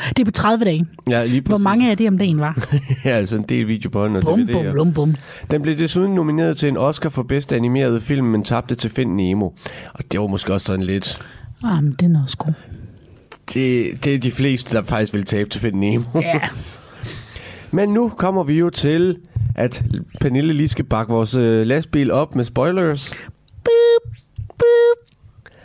[0.10, 0.86] Det er på 30 dage.
[1.10, 2.68] Ja, lige Hvor mange af det om dagen var?
[3.06, 4.54] Ja, altså en del videobånd og Bum, DVD'er.
[4.54, 5.16] bum, bum, bum.
[5.52, 9.12] Den blev desuden nomineret til en Oscar for bedste animerede film, men tabte til Find
[9.16, 9.46] Nemo.
[9.94, 11.20] Og det var måske også sådan lidt...
[11.64, 12.54] Ah, men den er også god.
[13.54, 16.04] Det, det er de fleste, der faktisk vil tabe til Find Nemo.
[16.16, 16.40] Ja.
[17.72, 19.18] Men nu kommer vi jo til,
[19.56, 19.84] at
[20.22, 23.14] Pernille lige skal bakke vores øh, lastbil op med spoilers.
[23.64, 24.14] Boop,
[24.48, 25.12] boop,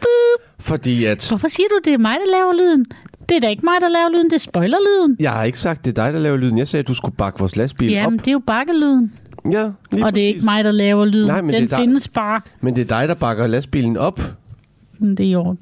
[0.01, 0.57] boop.
[0.61, 1.27] Fordi at...
[1.29, 2.87] Hvorfor siger du, det er mig, der laver lyden?
[3.29, 5.17] Det er da ikke mig, der laver lyden, det er spoilerlyden.
[5.21, 6.59] Jeg har ikke sagt, det er dig, der laver lyden.
[6.59, 7.95] Jeg sagde, at du skulle bakke vores lastbil op.
[7.95, 9.13] Jamen, det er jo bakkelyden.
[9.53, 10.45] Ja, lige Og det er ikke præcis.
[10.45, 11.27] mig, der laver lyden.
[11.29, 11.83] Nej, men Den det er dig.
[11.85, 12.41] findes bare.
[12.61, 14.21] Men det er dig, der bakker lastbilen op.
[15.01, 15.59] Det er i orden.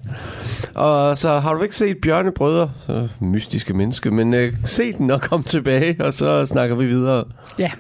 [0.75, 5.21] Og så har du ikke set Bjørnebrødre, så mystiske menneske, men øh, se den og
[5.21, 7.25] kom tilbage, og så snakker vi videre.
[7.59, 7.71] Ja,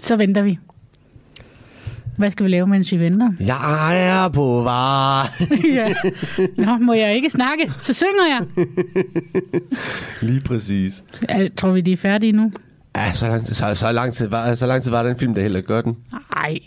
[0.00, 0.58] så venter vi.
[2.18, 3.32] Hvad skal vi lave, mens vi venter?
[3.40, 5.26] Jeg er på vej.
[5.78, 5.94] ja.
[6.56, 7.72] Nå, må jeg ikke snakke?
[7.80, 8.66] Så synger jeg.
[10.28, 11.04] Lige præcis.
[11.28, 12.52] Jeg tror vi, de er færdige nu?
[12.96, 15.34] Ja, så lang, tid, så, så, lang tid var, så lang tid var den film,
[15.34, 15.96] der heller gør den.
[16.34, 16.58] Nej.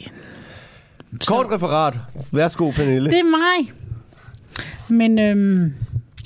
[1.27, 1.99] Kort referat.
[2.33, 3.09] Værsgo, Pernille.
[3.09, 3.73] Det er mig.
[4.89, 5.73] Men øhm,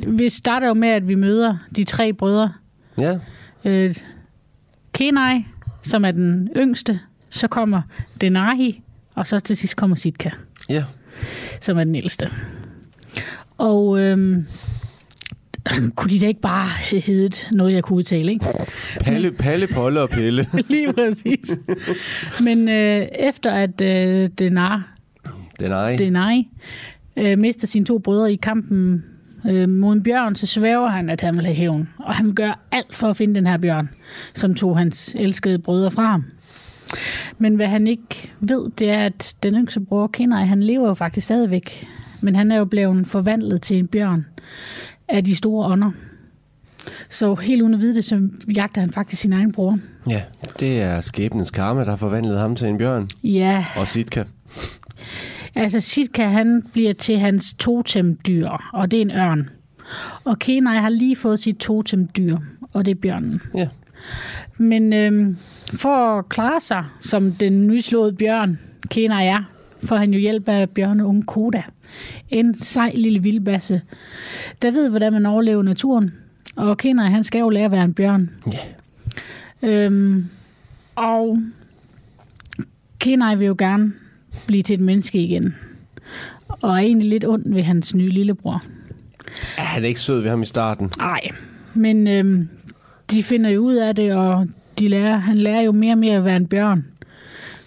[0.07, 2.53] vi starter jo med, at vi møder de tre brødre.
[2.97, 3.17] Ja.
[3.65, 3.95] Øh,
[4.93, 5.45] Kenai,
[5.83, 6.99] som er den yngste.
[7.29, 7.81] Så kommer
[8.21, 8.81] Denahi,
[9.15, 10.29] og så til sidst kommer Sitka,
[10.69, 10.83] Ja.
[11.61, 12.29] som er den ældste.
[13.57, 14.45] Og øhm,
[15.95, 18.45] kunne de da ikke bare have heddet noget, jeg kunne udtale, ikke?
[18.99, 20.47] Palle, Palle, Polle og Pelle.
[20.69, 21.59] Lige præcis.
[22.41, 24.93] Men øh, efter at øh, Denar,
[25.59, 25.95] Den ej.
[25.95, 26.47] Denai
[27.17, 29.03] øh, mister sine to brødre i kampen
[29.49, 31.89] øh, mod en bjørn, så svæver han, at han vil have hævn.
[31.99, 33.89] Og han gøre alt for at finde den her bjørn,
[34.33, 36.23] som tog hans elskede brødre fra ham.
[37.37, 40.93] Men hvad han ikke ved, det er, at den yngste bror, Kenai, han lever jo
[40.93, 41.87] faktisk stadigvæk.
[42.21, 44.25] Men han er jo blevet forvandlet til en bjørn
[45.07, 45.91] af de store ånder.
[47.09, 49.79] Så helt uden at vide det, så jagter han faktisk sin egen bror.
[50.09, 50.21] Ja,
[50.59, 53.09] det er skæbnens karma, der har forvandlet ham til en bjørn.
[53.23, 54.23] Ja, Og Sitka.
[55.55, 59.49] Altså Sitka, han bliver til hans totemdyr, og det er en ørn.
[60.23, 62.37] Og Kenai har lige fået sit totemdyr,
[62.73, 63.41] og det er bjørnen.
[63.57, 63.67] Ja.
[64.57, 65.37] Men øhm,
[65.73, 68.59] for at klare sig som den nyslåede bjørn,
[68.89, 69.43] Kenai er,
[69.85, 71.63] får han jo hjælp af bjørneunge Koda.
[72.29, 73.81] En sej lille vildbasse,
[74.61, 76.11] der ved, hvordan man overlever naturen.
[76.55, 78.29] Og Kenai, han skal jo lære at være en bjørn.
[78.53, 78.59] Ja.
[79.69, 80.25] Øhm,
[80.95, 81.39] og
[82.99, 83.93] Kenai vil jo gerne
[84.47, 85.55] blive til et menneske igen.
[86.47, 88.63] Og er egentlig lidt ond ved hans nye lillebror.
[89.57, 90.91] Er han ikke sød ved ham i starten?
[90.97, 91.21] Nej,
[91.73, 92.49] men øhm,
[93.11, 94.47] de finder jo ud af det, og
[94.79, 96.85] de lærer, han lærer jo mere og mere at være en bjørn.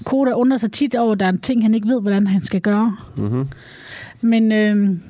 [0.04, 2.42] Koda undrer sig tit over, at der er en ting, han ikke ved, hvordan han
[2.42, 2.96] skal gøre.
[3.16, 3.48] Mm-hmm.
[4.20, 5.00] Men øhm,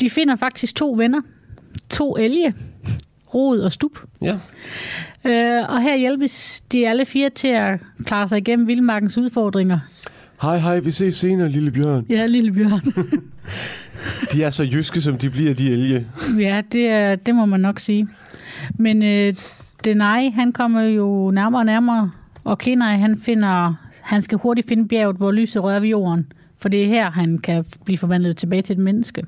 [0.00, 1.20] de finder faktisk to venner.
[1.90, 2.54] To elge.
[3.34, 3.98] Rod og stup.
[4.22, 4.38] Ja.
[5.24, 9.78] Øh, og her hjælpes de alle fire til at klare sig igennem vildmarkens udfordringer.
[10.42, 12.06] Hej, hej, vi ses senere, lille bjørn.
[12.08, 12.80] Ja, lille bjørn.
[14.32, 16.06] De er så jyske, som de bliver, de elge.
[16.38, 18.08] ja, det, er, det må man nok sige.
[18.78, 19.34] Men øh,
[19.84, 22.10] Denai, han kommer jo nærmere og nærmere,
[22.44, 26.32] og Kenai, han finder, han skal hurtigt finde bjerget, hvor lyset rører ved jorden.
[26.58, 29.22] For det er her, han kan blive forvandlet tilbage til et menneske.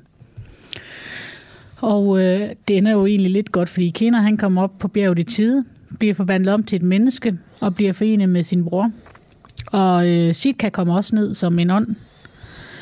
[1.77, 5.19] Og øh, det ender jo egentlig lidt godt, fordi Kenai, han kommer op på bjerget
[5.19, 5.65] i tide,
[5.99, 8.91] bliver forvandlet om til et menneske, og bliver forenet med sin bror.
[9.67, 11.87] Og øh, Sitka kommer også ned som en ånd,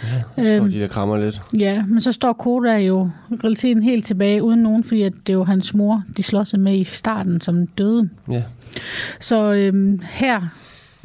[0.03, 0.71] Så står Øhm.
[0.71, 1.41] de der krammer lidt.
[1.57, 3.09] Ja, men så står Koda jo
[3.43, 6.83] realiteten helt tilbage uden nogen, fordi at det var hans mor, de slås med i
[6.83, 8.09] starten, som døde.
[8.31, 8.43] Ja.
[9.19, 10.41] Så øhm, her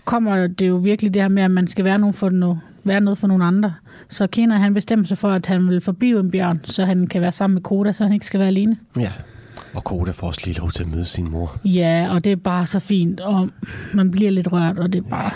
[0.04, 2.54] kommer det jo virkelig det her med, at man skal være, nogen for no,
[2.84, 3.74] være noget for nogle andre.
[4.08, 7.20] Så Kena han bestemmer sig for, at han vil forblive en bjørn, så han kan
[7.20, 8.76] være sammen med Koda, så han ikke skal være alene.
[9.00, 9.10] Ja.
[9.74, 11.56] Og Koda får også lige lov til at møde sin mor.
[11.64, 13.48] Ja, og det er bare så fint, og
[13.94, 15.30] man bliver lidt rørt, og det er bare...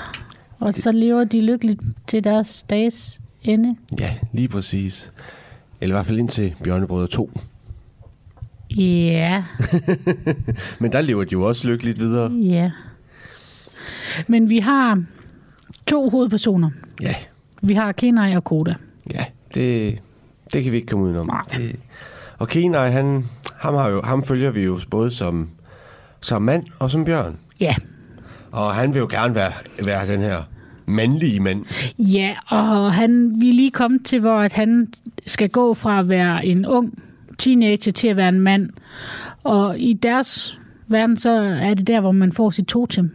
[0.59, 3.77] Og så lever de lykkeligt til deres dages ende.
[3.99, 5.13] Ja, lige præcis.
[5.81, 7.31] Eller i hvert fald indtil Bjørnebrødre 2.
[8.77, 9.45] Ja,
[10.81, 12.33] Men der lever de jo også lykkeligt videre.
[12.33, 12.71] ja.
[14.27, 15.03] Men vi har
[15.87, 16.71] to hovedpersoner.
[17.03, 17.15] Ja,
[17.63, 18.75] Vi har Kenai og Koda.
[19.15, 19.25] ja.
[19.55, 19.99] Det,
[20.53, 21.27] det kan vi ikke komme udenom.
[21.27, 21.43] Nej.
[21.51, 21.77] Det,
[22.39, 25.51] og Kenai, han, ham, har jo, ham følger vi jo både som,
[26.21, 27.37] som mand og som bjørn.
[27.61, 27.75] Ja.
[28.57, 29.53] Og han vil jo gerne være,
[29.85, 30.43] være den her
[30.87, 31.65] mandlige mand.
[31.99, 34.89] Ja, og han, vi er lige kommet til, hvor at han
[35.27, 36.99] skal gå fra at være en ung
[37.39, 38.71] teenager til at være en mand.
[39.45, 43.11] Og i deres verden, så er det der, hvor man får sit totem.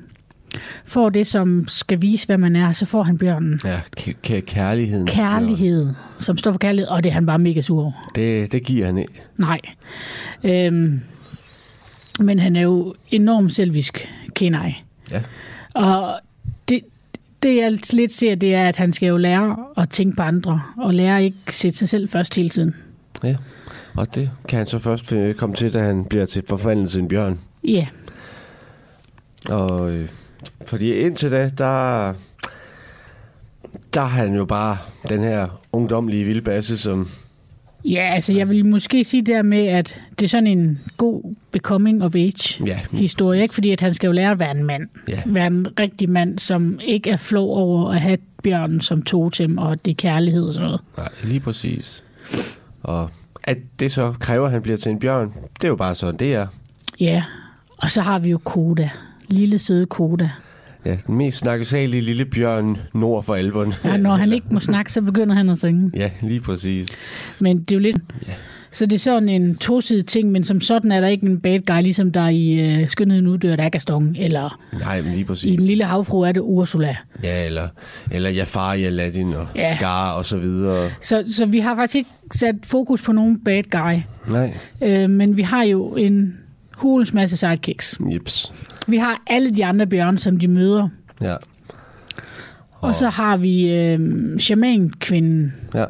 [0.86, 3.60] Får det, som skal vise, hvad man er, så får han bjørnen.
[3.66, 5.08] Ja, k- k- kærligheden.
[5.08, 8.12] Kærlighed, som står for kærlighed, og det er han bare mega sur over.
[8.16, 9.22] Det, det giver han ikke.
[9.38, 9.60] Nej.
[10.44, 11.02] Øhm,
[12.20, 14.74] men han er jo enormt selvisk, Kenai.
[15.12, 15.22] Ja.
[15.74, 16.20] Og
[16.70, 16.82] det,
[17.44, 20.62] det jeg lidt ser, det er, at han skal jo lære at tænke på andre,
[20.78, 22.76] og lære at ikke sætte sig selv først hele tiden.
[23.24, 23.36] Ja.
[23.96, 27.08] Og det kan han så først komme til, da han bliver til forvandlet til en
[27.08, 27.40] bjørn.
[27.64, 27.88] Ja,
[29.50, 30.10] Og øh,
[30.66, 32.14] fordi indtil da, der,
[33.94, 34.78] der er han jo bare
[35.10, 37.08] den her ungdomlige vildbasse, som...
[37.86, 42.04] ja altså jeg vil måske sige der med, at det er sådan en god becoming
[42.04, 43.54] of age Ja, historie, ikke?
[43.54, 44.88] fordi at han skal jo lære at være en mand.
[45.10, 45.22] Ja.
[45.26, 49.86] Være en rigtig mand, som ikke er flov over at have bjørnen som totem, og
[49.86, 50.82] det er kærlighed og sådan noget.
[50.98, 52.04] Nej, lige præcis.
[52.84, 53.10] Og
[53.44, 56.20] at det så kræver, at han bliver til en bjørn, det er jo bare sådan,
[56.20, 56.48] det er.
[57.00, 57.24] Ja,
[57.78, 58.90] og så har vi jo Koda.
[59.28, 60.30] Lille søde Koda.
[60.86, 63.74] Ja, den mest snakkesalige lille bjørn nord for alberne.
[63.86, 65.92] Ja, når han ikke må snakke, så begynder han at synge.
[65.96, 66.88] Ja, lige præcis.
[67.40, 67.98] Men det er jo lidt...
[68.74, 71.60] Så det er sådan en tosidig ting, men som sådan er der ikke en bad
[71.68, 75.46] guy, ligesom der i uh, Skønheden uddør af Gaston, eller Nej, men lige præcis.
[75.46, 76.96] i Den Lille Havfru er det Ursula.
[77.24, 77.68] Ja, eller,
[78.12, 79.76] eller Jafar i Aladdin og Ja.
[79.76, 80.90] Scar og så videre.
[81.02, 84.00] Så, så vi har faktisk ikke sat fokus på nogen bad guy,
[84.34, 86.34] Nej, øh, men vi har jo en
[86.76, 88.00] hulens masse sidekicks.
[88.14, 88.54] jips.
[88.88, 90.90] Vi har alle de andre bjørne, som de møder,
[91.22, 91.36] Ja,
[92.82, 94.00] og så har vi øh,
[94.40, 95.54] shaman-kvinden.
[95.74, 95.86] ja.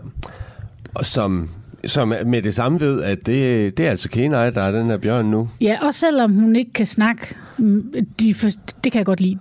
[0.94, 1.50] Og som,
[1.86, 4.98] som med det samme ved, at det, det er altså Kenai, der er den her
[4.98, 5.50] bjørn nu.
[5.62, 8.48] Ja, og selvom hun ikke kan snakke, mm, de for,
[8.84, 9.40] det kan jeg godt lide.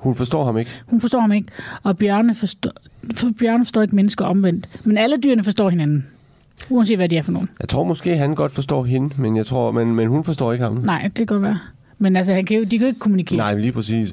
[0.00, 0.70] Hun forstår ham ikke.
[0.86, 1.48] Hun forstår ham ikke,
[1.82, 2.70] og bjørne forstår,
[3.14, 4.68] for bjørne forstår ikke mennesker omvendt.
[4.84, 6.06] Men alle dyrene forstår hinanden,
[6.70, 7.48] uanset hvad de er for nogen.
[7.60, 10.64] Jeg tror måske, han godt forstår hende, men, jeg tror, men, men hun forstår ikke
[10.64, 10.74] ham.
[10.74, 11.58] Nej, det kan godt være.
[11.98, 13.36] Men altså, han kan jo, de kan jo ikke kommunikere.
[13.36, 14.12] Nej, men lige præcis.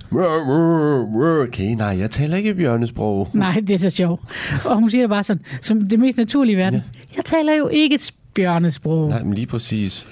[1.41, 3.29] Okay, nej, jeg taler ikke bjørnesprog.
[3.33, 4.21] Nej, det er så sjovt.
[4.65, 6.79] Og hun siger det bare sådan, som det mest naturlige i verden.
[6.79, 7.15] Ja.
[7.17, 9.09] Jeg taler jo ikke et bjørnesprog.
[9.09, 10.07] Nej, men lige præcis.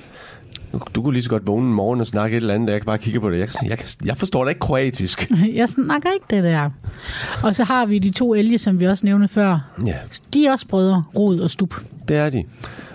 [0.96, 2.82] Du, kunne lige så godt vågne en morgen og snakke et eller andet, og jeg
[2.82, 3.40] kan bare kigge på det.
[3.40, 5.32] Jeg, jeg, jeg forstår da ikke kroatisk.
[5.54, 6.70] Jeg snakker ikke det der.
[7.44, 9.72] Og så har vi de to elge, som vi også nævnte før.
[9.86, 9.96] Ja,
[10.34, 11.76] De er også brødre, Rod og Stup.
[12.08, 12.44] det er de.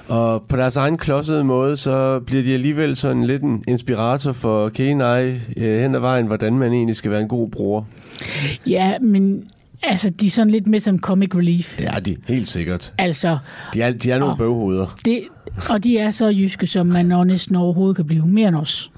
[0.09, 4.69] Og på deres egen klodsede måde, så bliver de alligevel sådan lidt en inspirator for
[4.69, 7.87] Kenai øh, hen ad vejen, hvordan man egentlig skal være en god bror.
[8.67, 9.45] Ja, men
[9.83, 11.77] altså, de er sådan lidt med som comic relief.
[11.79, 12.93] Det er de, helt sikkert.
[12.99, 13.39] Altså,
[13.75, 14.39] De er, de er nogle Åh.
[14.39, 14.97] bøvhoveder.
[15.05, 15.23] det,
[15.71, 18.27] og de er så jyske, som man når næsten overhovedet kan blive.
[18.27, 18.93] Mere end os.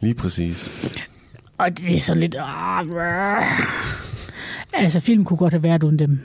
[0.00, 0.70] Lige præcis.
[1.58, 2.36] Og det er sådan lidt...
[2.38, 2.84] ah,
[4.74, 6.18] Altså, film kunne godt have været uden dem.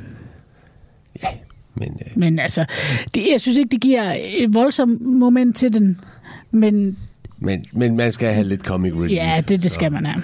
[1.79, 2.65] Men øh, Men altså,
[3.15, 5.99] det, jeg synes ikke, det giver et voldsomt moment til den.
[6.51, 6.97] Men
[7.41, 9.11] men, men man skal have lidt comic relief.
[9.11, 10.23] ja, det, det så- skal man have.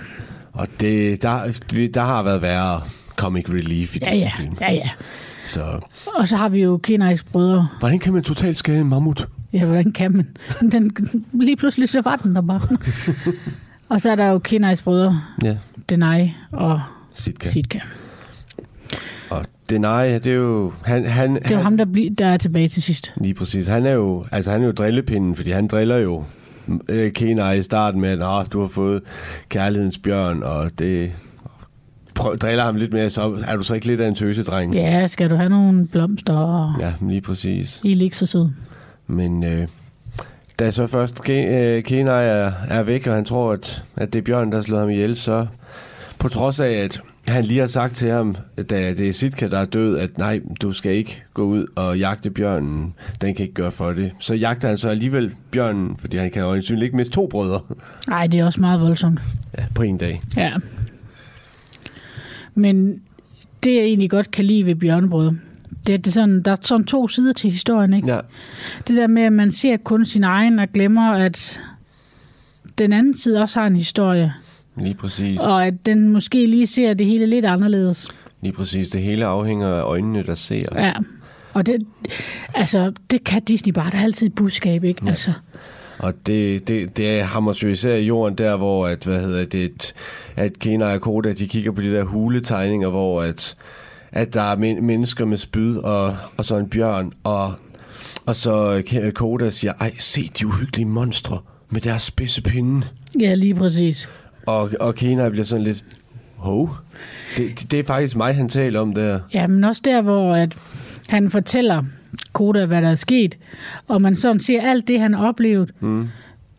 [0.54, 1.60] Og det, der,
[1.94, 2.82] der har været værre
[3.16, 4.56] comic relief i Ja, disse ja, film.
[4.62, 4.90] ja, ja.
[5.46, 5.80] Så
[6.16, 7.68] Og så har vi jo Kenais brødre.
[7.80, 9.28] hvordan kan man totalt skade en mammut?
[9.54, 10.28] Ja, hvordan kan man?
[10.72, 10.92] Den,
[11.34, 12.62] lige pludselig så var den der bare.
[13.90, 15.58] og så er der jo Kenais brødre, Ja,
[15.90, 16.82] Denai og
[17.14, 17.50] Sitka.
[17.50, 17.80] Sitka.
[19.66, 20.74] Og Denai, det er jo...
[20.84, 23.14] Han, han, Det er jo han, ham, der, bli, der er tilbage til sidst.
[23.22, 23.68] Lige præcis.
[23.68, 26.24] Han er jo, altså han er jo drillepinden, fordi han driller jo
[26.90, 29.02] øh, Kenai i starten med, at du har fået
[29.50, 31.12] kærlighedens bjørn, og det
[32.16, 34.74] prøv, driller ham lidt mere, så er du så ikke lidt af en tøsedreng.
[34.76, 37.82] Ja, skal du have nogle blomster og Ja, lige præcis.
[37.84, 38.50] I er ikke så sød.
[39.08, 39.68] Men øh,
[40.60, 44.20] da så først Ke- øh, Kenai er, er væk, og han tror, at, at det
[44.20, 45.46] er bjørn, der har slået ham ihjel, så
[46.20, 49.60] på trods af, at han lige har sagt til ham, da det er Sitka, der
[49.60, 52.94] er død, at nej, du skal ikke gå ud og jagte bjørnen.
[53.22, 54.12] Den kan ikke gøre for det.
[54.20, 57.62] Så jagter han så alligevel bjørnen, fordi han kan jo øjensynligt ikke miste to brødre
[58.08, 59.20] Nej, det er også meget voldsomt.
[59.58, 60.22] ja, på en dag.
[60.38, 60.52] Ja.
[62.56, 63.02] Men
[63.64, 65.32] det, jeg egentlig godt kan lide ved Bjørnebrød,
[65.88, 68.12] det er, det er sådan, der er sådan to sider til historien, ikke?
[68.14, 68.20] Ja,
[68.88, 71.62] Det der med, at man ser kun sin egen og glemmer, at
[72.78, 74.34] den anden side også har en historie,
[74.78, 75.40] lige præcis.
[75.40, 78.10] og at den måske lige ser det hele lidt anderledes.
[78.42, 78.90] Lige præcis.
[78.90, 80.66] Det hele afhænger af øjnene, der ser.
[80.76, 80.94] Ja.
[81.54, 81.88] Og det,
[82.54, 83.92] altså, det kan Disney bare.
[83.92, 85.02] Der er altid et budskab, ikke?
[85.06, 85.12] Ja.
[85.12, 85.32] Altså,
[86.00, 89.94] Og det, det, det hammer jo især i jorden der, hvor at, hvad hedder det,
[90.36, 93.56] at Kena og Koda, de kigger på de der huletegninger, hvor at,
[94.12, 97.54] at der er men, mennesker med spyd og, og så en bjørn, og,
[98.26, 98.84] og så
[99.16, 102.86] Koda siger, ej, se de uhyggelige monstre med deres spidse pinde.
[103.20, 104.10] ja, lige præcis.
[104.46, 105.84] Og, og Kena bliver sådan lidt,
[106.36, 106.70] hov,
[107.38, 109.20] det, det, det er faktisk mig, han taler om der.
[109.34, 110.56] Ja, men også der, hvor at
[111.10, 111.84] han fortæller
[112.34, 113.38] Koda, hvad der er sket,
[113.88, 116.08] og man sådan ser alt det, han har oplevet, mm.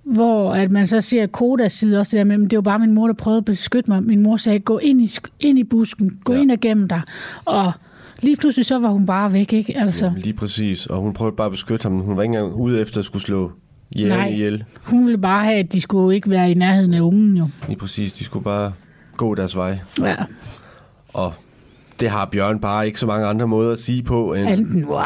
[0.04, 2.94] hvor at man så ser Kodas side også der med, men det var bare min
[2.94, 4.02] mor, der prøvede at beskytte mig.
[4.02, 6.40] Min mor sagde, gå ind i, ind i busken, gå Ja.
[6.40, 7.00] ind og gemme dig.
[7.44, 7.72] Og
[8.22, 9.78] lige pludselig så var hun bare væk, ikke?
[9.78, 12.80] Altså, Lige præcis, og hun prøvede bare at beskytte ham, hun var ikke engang ude
[12.80, 13.52] efter at skulle slå
[13.96, 14.28] jægen Nej.
[14.28, 14.64] ihjel.
[14.82, 17.48] hun ville bare have, at de skulle ikke være i nærheden af ungen, jo.
[17.68, 18.72] Lige præcis, de skulle bare
[19.16, 19.78] gå deres vej.
[20.00, 20.16] Ja,
[21.08, 21.32] Og
[22.00, 25.02] det har Bjørn bare ikke så mange andre måder at sige på end enten, wow.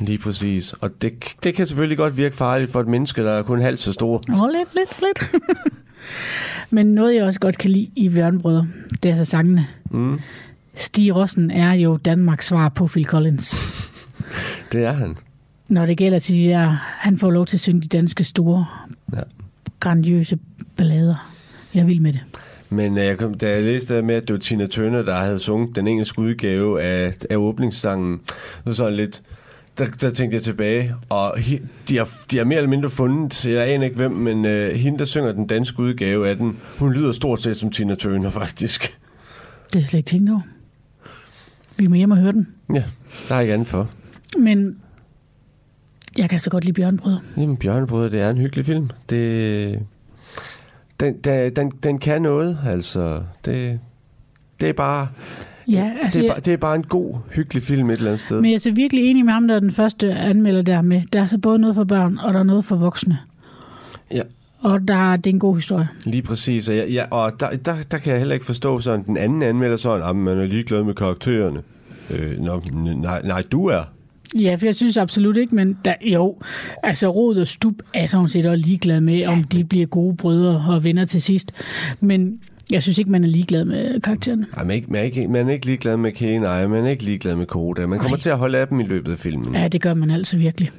[0.00, 0.72] lige præcis.
[0.72, 3.80] Og det, det kan selvfølgelig godt virke farligt for et menneske, der er kun halvt
[3.80, 4.14] så stor.
[4.42, 5.42] Åh, lidt, lidt, lidt.
[6.70, 8.66] Men noget, jeg også godt kan lide i Bjørnbrødre,
[9.02, 9.66] det er så sangene.
[9.90, 10.20] Mm,
[10.74, 13.50] Stig Rossen er jo Danmarks svar på Phil Collins.
[14.72, 15.16] det er han.
[15.68, 16.66] Når det gælder til de der,
[16.98, 18.66] han får lov til at synge de danske store,
[19.12, 19.20] Ja.
[19.80, 20.38] grandiøse
[20.76, 21.30] ballader.
[21.74, 22.20] Jeg er vild med det.
[22.70, 25.14] Men øh, jeg kom, da jeg læste det med, at det var Tina Turner, der
[25.14, 28.20] havde sunget den engelske udgave af, af åbningssangen,
[28.66, 29.22] så sådan lidt,
[29.78, 33.46] der, der tænkte jeg tilbage, og he, de, har, de har mere eller mindre fundet,
[33.46, 36.92] jeg aner ikke hvem, men øh, hende, der synger den danske udgave af den, hun
[36.92, 38.82] lyder stort set som Tina Turner, faktisk.
[38.82, 40.40] Det har jeg slet ikke tænkt over.
[41.76, 42.48] Vi må hjem og høre den.
[42.74, 42.84] Ja,
[43.28, 43.90] der er ikke andet for.
[44.38, 44.76] Men
[46.18, 47.16] Jeg kan så godt lide Bjørnbrød.
[47.36, 48.90] Jamen, Bjørnbrød, det er en hyggelig film.
[49.10, 49.78] Det,
[51.00, 53.22] den, den, den, den kan noget, altså.
[53.44, 53.80] Det,
[54.60, 55.08] det er bare...
[55.68, 58.20] Ja, altså, det, er, bare, det er bare en god, hyggelig film et eller andet
[58.20, 58.40] sted.
[58.40, 61.02] Men jeg er så virkelig enig med ham, der er den første anmelder der med.
[61.12, 63.18] Der er så både noget for børn, og der er noget for voksne.
[64.10, 64.22] Ja.
[64.60, 65.88] Og der, det er en god historie.
[66.04, 66.68] Lige præcis.
[66.68, 69.42] Og, ja, ja, og der, der, der kan jeg heller ikke forstå sådan, den anden
[69.42, 71.62] anmelder sådan, at man er ligeglad med karaktererne.
[72.10, 73.82] Øh, nå, nej, nej, du er.
[74.34, 76.36] Ja, for jeg synes absolut ikke, men der, jo,
[76.82, 80.64] altså Rod og Stub er sådan set også ligeglad med, om de bliver gode brødre
[80.68, 81.52] og venner til sidst.
[82.00, 84.46] Men jeg synes ikke, man er ligeglad med karaktererne.
[84.56, 86.86] Ej, man, er ikke, man, er ikke, man er ikke ligeglad med Kane, nej, man
[86.86, 87.86] er ikke ligeglad med Koda.
[87.86, 88.20] Man kommer Ej.
[88.20, 89.54] til at holde af dem i løbet af filmen.
[89.54, 90.70] Ja, det gør man altså virkelig.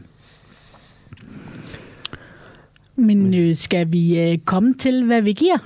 [2.95, 5.57] Men øh, skal vi øh, komme til, hvad vi giver?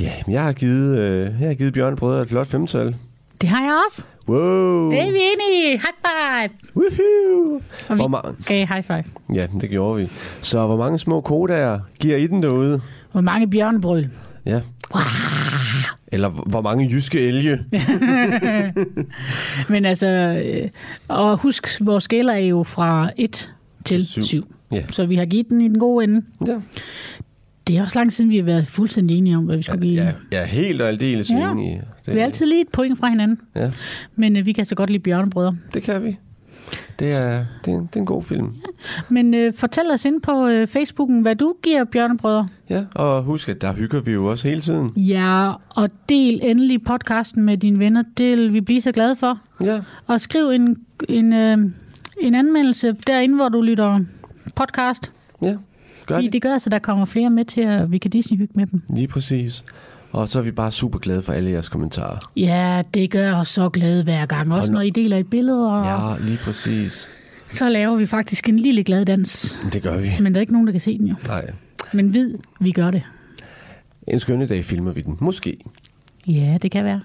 [0.00, 2.96] Ja, jeg har givet, øh, jeg har givet Bjørn Brødre et flot femtal.
[3.40, 4.04] Det har jeg også.
[4.28, 4.90] Wow.
[4.90, 5.70] Hey, vi er enige.
[5.70, 6.50] High five.
[6.76, 7.60] Woohoo.
[7.88, 9.04] Og vi ma- gav high five.
[9.34, 10.08] Ja, det gjorde vi.
[10.40, 12.80] Så hvor mange små kodaer giver I den derude?
[13.12, 14.08] Hvor mange bjørnebrøl?
[14.46, 14.60] Ja.
[14.94, 15.02] Wow.
[16.12, 17.58] Eller hvor mange jyske elge?
[19.72, 20.06] Men altså,
[20.44, 20.68] øh,
[21.08, 23.52] og husk, vores skala er jo fra 1
[23.84, 24.22] til 7.
[24.22, 24.54] 7.
[24.72, 24.82] Ja.
[24.90, 26.22] Så vi har givet den i den gode ende.
[26.46, 26.56] Ja.
[27.66, 30.02] Det er også lang siden, vi har været fuldstændig enige om, hvad vi skulle give.
[30.02, 31.50] Ja, ja helt og aldeles ja.
[31.50, 31.82] enige.
[32.06, 33.40] Det, vi er altid lige et point fra hinanden.
[33.56, 33.70] Ja.
[34.16, 35.56] Men uh, vi kan så godt lide Bjørnebrødre.
[35.74, 36.18] Det kan vi.
[36.98, 38.46] Det er, det er, det er en god film.
[38.46, 39.02] Ja.
[39.08, 42.48] Men uh, fortæl os ind på uh, Facebooken, hvad du giver Bjørnebrødre.
[42.70, 44.92] Ja, og husk, at der hygger vi jo også hele tiden.
[44.96, 48.02] Ja, og del endelig podcasten med dine venner.
[48.18, 49.38] Det vil vi blive så glade for.
[49.64, 49.80] Ja.
[50.06, 50.76] Og skriv en,
[51.08, 51.70] en, uh,
[52.20, 54.00] en anmeldelse derinde, hvor du lytter
[54.56, 55.12] podcast.
[55.42, 55.56] Ja,
[56.14, 56.32] gør det.
[56.32, 58.82] Det gør så, der kommer flere med til, at vi kan Disney-hygge med dem.
[58.88, 59.64] Lige præcis.
[60.12, 62.18] Og så er vi bare super glade for alle jeres kommentarer.
[62.36, 64.52] Ja, det gør os så glade hver gang.
[64.52, 65.72] Også når I deler et billede.
[65.72, 67.08] Og ja, lige præcis.
[67.48, 69.60] Så laver vi faktisk en lille glad dans.
[69.72, 70.08] Det gør vi.
[70.20, 71.14] Men der er ikke nogen, der kan se den jo.
[71.26, 71.50] Nej.
[71.92, 73.02] Men vid, vi gør det.
[74.06, 75.16] En skønne dag filmer vi den.
[75.20, 75.56] Måske.
[76.26, 77.00] Ja, det kan være.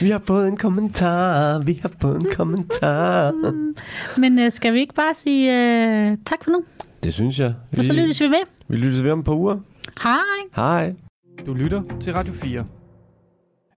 [0.00, 1.58] Vi har fået en kommentar.
[1.58, 3.32] Vi har fået en kommentar.
[4.20, 6.64] Men uh, skal vi ikke bare sige uh, tak for nu?
[7.04, 7.54] Det synes jeg.
[7.70, 8.44] Vi, og så lyttes vi ved.
[8.68, 9.58] Vi lyttes ved om et par uger.
[10.02, 10.14] Hej.
[10.56, 10.94] Hej.
[11.46, 12.66] Du lytter til Radio 4.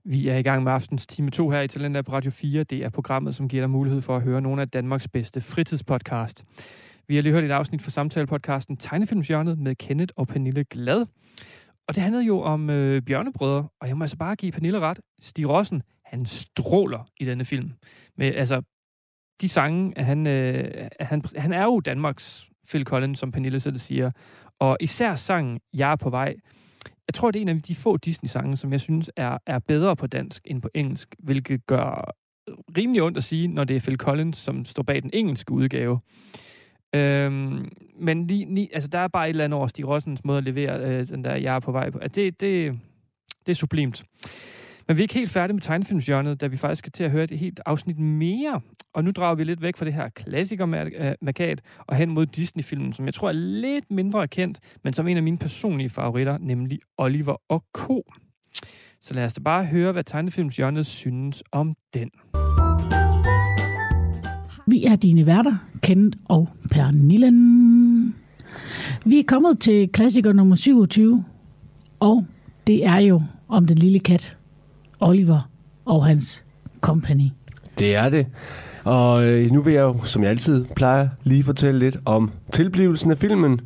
[0.05, 2.63] Vi er i gang med aftens time 2 her i Talent på Radio 4.
[2.63, 6.43] Det er programmet, som giver dig mulighed for at høre nogle af Danmarks bedste fritidspodcast.
[7.07, 11.05] Vi har lige hørt et afsnit fra samtalepodcasten Tegnefilmsjørnet med Kenneth og Pernille Glad.
[11.87, 14.99] Og det handlede jo om øh, bjørnebrødre, og jeg må altså bare give Pernille ret.
[15.19, 17.71] Stig Rossen, han stråler i denne film.
[18.17, 18.61] Med, altså,
[19.41, 23.77] de sange, at han, øh, han, han er jo Danmarks Phil Collins, som Pernille selv
[23.77, 24.11] siger.
[24.59, 26.35] Og især sangen Jeg er på vej.
[27.07, 29.95] Jeg tror, det er en af de få Disney-sange, som jeg synes er, er bedre
[29.95, 32.13] på dansk end på engelsk, hvilket gør
[32.77, 35.99] rimelig ondt at sige, når det er Phil Collins, som står bag den engelske udgave.
[36.95, 40.37] Øhm, men lige, lige, altså, der er bare et eller andet over Stig Rossens måde
[40.37, 41.99] at levere øh, den der Jeg er på vej på.
[41.99, 42.79] Det, det,
[43.45, 44.03] det er sublimt.
[44.87, 47.23] Men vi er ikke helt færdige med tegnefilmsjørnet, da vi faktisk skal til at høre
[47.23, 48.61] et helt afsnit mere.
[48.93, 53.05] Og nu drager vi lidt væk fra det her klassikermarkat og hen mod Disney-filmen, som
[53.05, 57.35] jeg tror er lidt mindre kendt, men som en af mine personlige favoritter, nemlig Oliver
[57.49, 58.03] og Co.
[59.01, 62.09] Så lad os da bare høre, hvad tegnefilmsjørnet synes om den.
[64.67, 68.15] Vi er dine værter, Kent og Pernillen.
[69.05, 71.25] Vi er kommet til klassiker nummer 27,
[71.99, 72.25] og
[72.67, 74.37] det er jo om den lille kat,
[74.99, 75.49] Oliver
[75.85, 76.45] og hans
[76.81, 77.29] company.
[77.79, 78.27] Det er det.
[78.83, 83.11] Og øh, nu vil jeg jo, som jeg altid plejer, lige fortælle lidt om tilblivelsen
[83.11, 83.61] af filmen.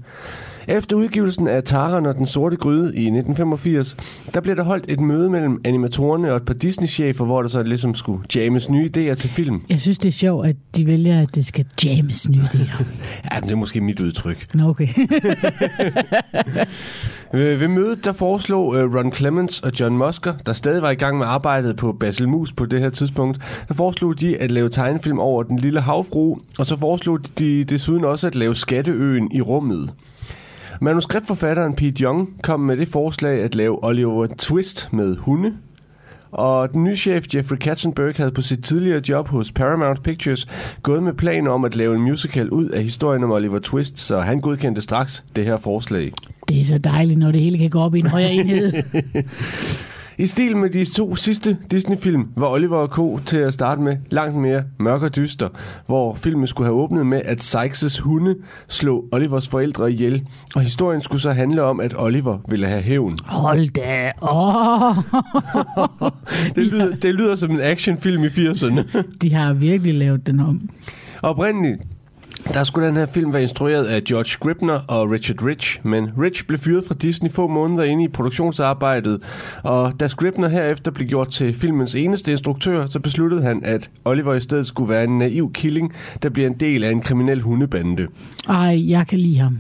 [0.67, 3.97] Efter udgivelsen af Taran og den sorte gryde i 1985,
[4.33, 7.63] der blev der holdt et møde mellem animatorerne og et par Disney-chefer, hvor der så
[7.63, 9.61] ligesom skulle jammes nye idéer til film.
[9.69, 12.83] Jeg synes, det er sjovt, at de vælger, at det skal jammes nye idéer.
[13.31, 14.55] ja, men det er måske mit udtryk.
[14.55, 14.87] Nå, okay.
[17.33, 21.17] Ved mødet der foreslog øh, Ron Clements og John Musker, der stadig var i gang
[21.17, 25.19] med arbejdet på Basil Mus på det her tidspunkt, der foreslog de at lave tegnefilm
[25.19, 29.93] over den lille havfru, og så foreslog de desuden også at lave Skatteøen i rummet.
[30.83, 35.53] Manuskriptforfatteren Pete Young kom med det forslag at lave Oliver Twist med hunde,
[36.31, 40.47] og den nye chef Jeffrey Katzenberg havde på sit tidligere job hos Paramount Pictures
[40.83, 44.19] gået med planer om at lave en musical ud af historien om Oliver Twist, så
[44.19, 46.11] han godkendte straks det her forslag.
[46.49, 48.73] Det er så dejligt, når det hele kan gå op i en højere enhed.
[50.21, 53.19] I stil med de to sidste Disney-film var Oliver og Co.
[53.25, 55.49] til at starte med langt mere mørk og dyster,
[55.85, 58.35] hvor filmen skulle have åbnet med, at Sykes' hunde
[58.67, 63.17] slog Olivers forældre ihjel, og historien skulle så handle om, at Oliver ville have hævn.
[63.25, 64.95] Hold da oh.
[66.55, 69.01] det, lyder, det lyder som en actionfilm i 80'erne.
[69.21, 70.69] de har virkelig lavet den om.
[71.21, 71.81] Oprindeligt
[72.47, 76.45] Der skulle den her film være instrueret af George Scribner og Richard Rich, men Rich
[76.47, 79.23] blev fyret fra Disney få måneder inde i produktionsarbejdet,
[79.63, 84.33] og da Scribner herefter blev gjort til filmens eneste instruktør, så besluttede han, at Oliver
[84.33, 88.07] i stedet skulle være en naiv killing, der bliver en del af en kriminel hundebande.
[88.49, 89.59] Ej, jeg kan lide ham.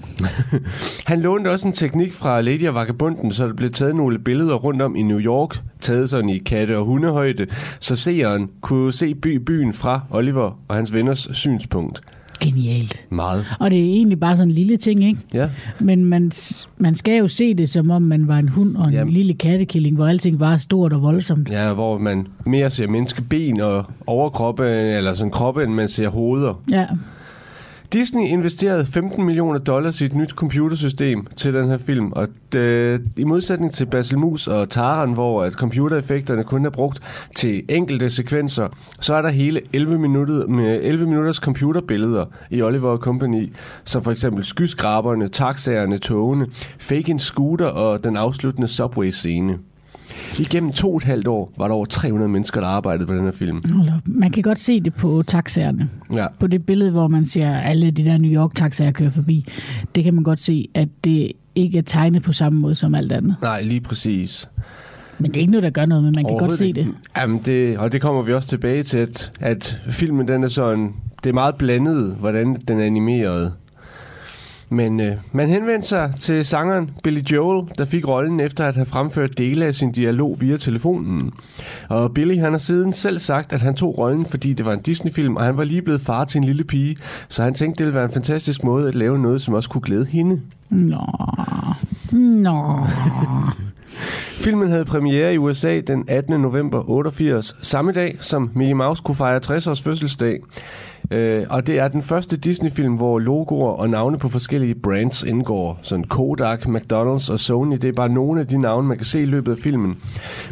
[1.07, 4.55] han lånte også en teknik fra Lady og Vagabunden, så der blev taget nogle billeder
[4.55, 7.47] rundt om i New York, taget sådan i katte- og hundehøjde,
[7.79, 12.01] så seeren kunne se by byen fra Oliver og hans venners synspunkt.
[12.41, 13.05] Genialt.
[13.09, 13.45] Meget.
[13.59, 15.19] Og det er egentlig bare sådan en lille ting, ikke?
[15.33, 15.49] Ja.
[15.79, 16.31] Men man,
[16.77, 19.13] man skal jo se det, som om man var en hund og en Jamen.
[19.13, 21.49] lille kattekilling, hvor alting var stort og voldsomt.
[21.49, 26.61] Ja, hvor man mere ser menneskeben og overkroppe, eller sådan kroppe, end man ser hoveder.
[26.71, 26.85] Ja.
[27.93, 33.01] Disney investerede 15 millioner dollars i et nyt computersystem til den her film, og det,
[33.17, 38.09] i modsætning til Basil Mus og Taran, hvor at computereffekterne kun er brugt til enkelte
[38.09, 38.67] sekvenser,
[38.99, 43.53] så er der hele 11, minutter, med 11 minutters computerbilleder i Oliver Company,
[43.85, 46.47] som for eksempel skyskraberne, taxaerne, togene,
[46.79, 49.57] fake scooter og den afsluttende subway-scene.
[50.39, 53.23] Igennem to og et halvt år var der over 300 mennesker, der arbejdede på den
[53.23, 53.61] her film.
[54.05, 55.89] Man kan godt se det på taxaerne.
[56.13, 56.27] Ja.
[56.39, 59.45] På det billede, hvor man ser alle de der New York-taxaer køre forbi.
[59.95, 63.11] Det kan man godt se, at det ikke er tegnet på samme måde som alt
[63.11, 63.35] andet.
[63.41, 64.49] Nej, lige præcis.
[65.19, 66.87] Men det er ikke noget, der gør noget, men man kan godt se det.
[67.17, 67.77] Jamen det.
[67.77, 70.93] Og det kommer vi også tilbage til, at, at filmen den er sådan...
[71.23, 73.53] Det er meget blandet, hvordan den er animeret.
[74.73, 78.85] Men øh, man henvendte sig til sangeren Billy Joel, der fik rollen efter at have
[78.85, 81.33] fremført dele af sin dialog via telefonen.
[81.89, 84.81] Og Billy han har siden selv sagt, at han tog rollen, fordi det var en
[84.81, 86.97] Disney-film, og han var lige blevet far til en lille pige,
[87.27, 89.81] så han tænkte, det ville være en fantastisk måde at lave noget, som også kunne
[89.81, 90.41] glæde hende.
[90.69, 91.05] Nå,
[92.11, 92.79] nå.
[94.41, 96.41] Filmen havde premiere i USA den 18.
[96.41, 100.39] november 88, samme dag som Mickey Mouse kunne fejre 60 års fødselsdag.
[101.11, 105.79] Øh, og det er den første Disney-film, hvor logoer og navne på forskellige brands indgår.
[105.81, 109.21] Sådan Kodak, McDonald's og Sony, det er bare nogle af de navne, man kan se
[109.21, 109.97] i løbet af filmen.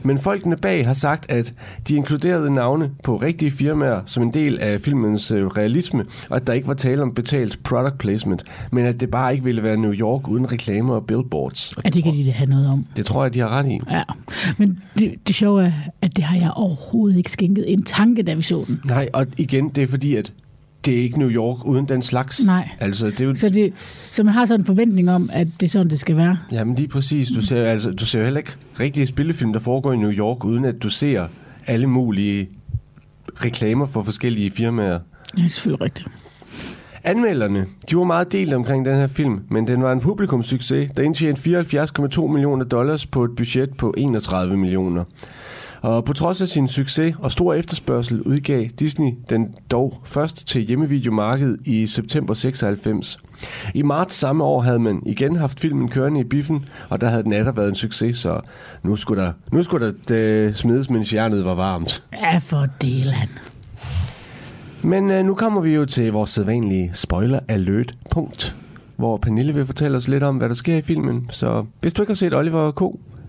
[0.03, 1.53] Men folkene bag har sagt, at
[1.88, 6.47] de inkluderede navne på rigtige firmaer som en del af filmens øh, realisme, og at
[6.47, 9.78] der ikke var tale om betalt product placement, men at det bare ikke ville være
[9.78, 11.74] New York uden reklamer og billboards.
[11.78, 12.86] Og det, det kan de have noget om.
[12.95, 13.80] Det tror jeg, de har ret i.
[13.91, 14.03] Ja,
[14.57, 18.34] men det, det sjove er, at det har jeg overhovedet ikke skænket en tanke, da
[18.34, 18.82] vi så den.
[18.86, 20.34] Nej, og igen, det er fordi, at
[20.86, 22.45] det er ikke New York uden den slags.
[22.45, 22.69] Nej.
[22.80, 23.36] Altså, det er jo...
[23.36, 23.73] så, det,
[24.11, 26.38] så man har sådan en forventning om, at det er sådan, det skal være.
[26.51, 27.27] Jamen lige præcis.
[27.27, 30.65] Du ser, altså, du ser heller ikke rigtige spillefilm, der foregår i New York, uden
[30.65, 31.27] at du ser
[31.67, 32.49] alle mulige
[33.36, 34.99] reklamer for forskellige firmaer.
[35.38, 36.07] Ja, det er selvfølgelig rigtigt.
[37.03, 41.03] Anmelderne, de var meget delt omkring den her film, men den var en publikumssucces, der
[41.03, 41.61] indtjente
[42.21, 45.03] 74,2 millioner dollars på et budget på 31 millioner.
[45.82, 50.61] Og på trods af sin succes og stor efterspørgsel udgav Disney den dog først til
[50.61, 53.17] hjemmevideomarkedet i september 96.
[53.73, 57.23] I marts samme år havde man igen haft filmen kørende i biffen, og der havde
[57.23, 58.39] den atter været en succes, så
[58.84, 62.03] nu skulle der, nu skulle der det smides, mens hjernet var varmt.
[62.13, 63.30] Ja, for delan.
[64.84, 68.55] Men øh, nu kommer vi jo til vores sædvanlige spoiler alert punkt,
[68.95, 71.27] hvor Pernille vil fortælle os lidt om, hvad der sker i filmen.
[71.30, 72.82] Så hvis du ikke har set Oliver K.,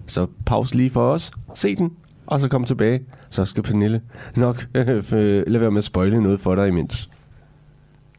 [0.07, 1.91] så pause lige for os, se den,
[2.31, 3.01] og så kom tilbage.
[3.31, 4.01] Så skal Pernille
[4.37, 5.05] nok øh,
[5.47, 7.11] lade være med at spoile noget for dig imens.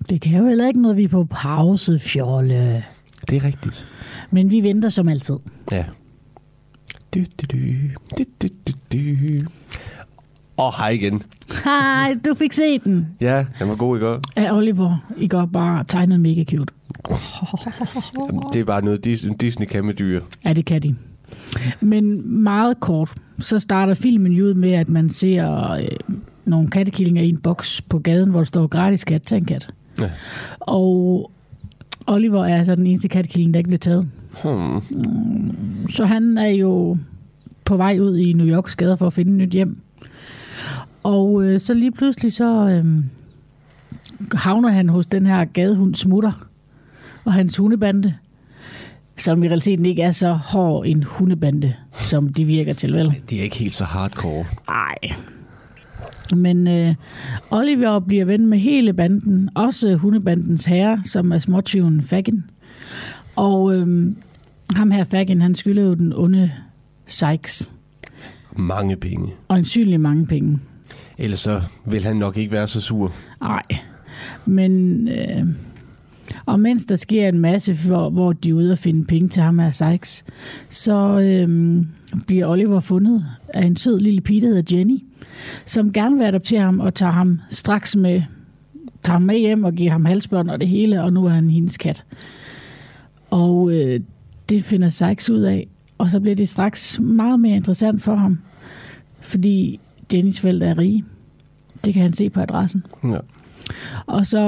[0.10, 2.84] Det kan jo heller ikke noget, vi er på pause, fjolle.
[3.30, 3.88] Det er rigtigt.
[4.32, 5.36] Men vi venter som altid.
[5.72, 5.86] Ja.
[7.14, 7.58] Du, du, du,
[8.18, 9.46] du, du, du, du.
[10.58, 11.24] Og hej igen.
[11.64, 13.08] Hej, du fik set den.
[13.22, 14.20] Ja, den var god i går.
[14.38, 16.74] Ja, Oliver i går bare tegnet mega cute.
[18.30, 19.06] Jamen, det er bare noget,
[19.42, 20.22] Disney kan med dyr.
[20.46, 20.96] Ja, det kan de.
[21.82, 25.88] Men meget kort, så starter filmen jo ud med, at man ser øh,
[26.46, 29.74] nogle kattekillinger i en boks på gaden, hvor der står gratis kat, tag en kat.
[30.00, 30.10] Ja.
[30.60, 31.32] Og
[32.08, 34.08] Oliver er så den eneste kattekilling, der ikke bliver taget.
[34.44, 34.82] Hmm.
[35.90, 36.98] Så han er jo
[37.66, 39.78] på vej ud i New Yorks gader for at finde et nyt hjem.
[41.04, 42.86] Og øh, så lige pludselig så øh,
[44.34, 46.48] havner han hos den her gadehund Smutter
[47.26, 48.14] og hans hundebande
[49.22, 53.16] som i realiteten ikke er så hård en hundebande, som de virker til, vel?
[53.30, 54.46] De er ikke helt så hardcore.
[54.68, 54.96] Nej.
[56.36, 56.96] Men øh,
[57.52, 62.44] Oliver bliver ven med hele banden, også hundebandens herre, som er småtyven Fagin.
[63.36, 64.16] Og øh,
[64.76, 66.52] ham her Fagin, han skylder jo den onde
[67.06, 67.72] Sykes.
[68.56, 69.34] Mange penge.
[69.48, 70.60] Og en mange penge.
[71.18, 73.14] Ellers så vil han nok ikke være så sur.
[73.42, 73.62] Nej.
[74.46, 75.46] Men øh,
[76.46, 79.42] og mens der sker en masse, hvor, hvor de er ude og finde penge til
[79.44, 80.26] ham af Sykes,
[80.70, 81.88] så øhm,
[82.28, 85.04] bliver Oliver fundet af en sød lille pige, der hedder Jenny,
[85.66, 88.22] som gerne vil adoptere ham og tager ham straks med
[89.04, 91.50] tager ham med hjem og giver ham halsbånd og det hele, og nu er han
[91.50, 92.06] hendes kat.
[93.30, 94.00] Og øh,
[94.50, 95.68] det finder Sykes ud af,
[95.98, 98.40] og så bliver det straks meget mere interessant for ham,
[99.20, 99.80] fordi
[100.14, 101.06] Jennys forældre er rige.
[101.86, 102.84] Det kan han se på adressen.
[103.04, 103.18] Ja.
[104.06, 104.40] Og så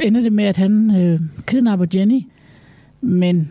[0.00, 2.20] ender det med, at han øh, kidnapper Jenny,
[3.00, 3.50] men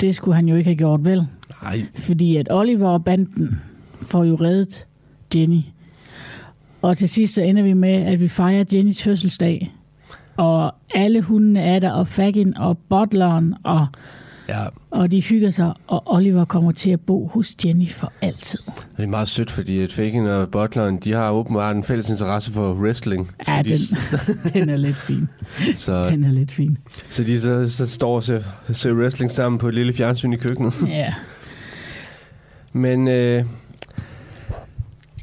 [0.00, 1.26] det skulle han jo ikke have gjort vel.
[1.62, 1.82] Nej.
[1.94, 3.60] Fordi at Oliver og banden
[4.02, 4.86] får jo reddet
[5.34, 5.60] Jenny.
[6.82, 9.74] Og til sidst så ender vi med, at vi fejrer Jennys fødselsdag.
[10.36, 13.86] Og alle hundene er der, og Fagin og Butleren, og,
[14.48, 18.58] Ja, og de hygger sig, og Oliver kommer til at bo hos Jenny for altid.
[18.96, 22.52] det er meget sødt, fordi at Fagin og Butleren, de har åbenbart en fælles interesse
[22.52, 23.30] for wrestling.
[23.48, 23.78] Ja, den, de,
[24.60, 25.28] den er lidt fin.
[25.76, 26.78] så, Den er lidt fin.
[27.08, 28.42] så de så, så står og ser,
[28.72, 30.74] ser wrestling sammen på et lille fjernsyn i køkkenet.
[30.88, 31.14] Ja.
[32.72, 33.44] Men øh,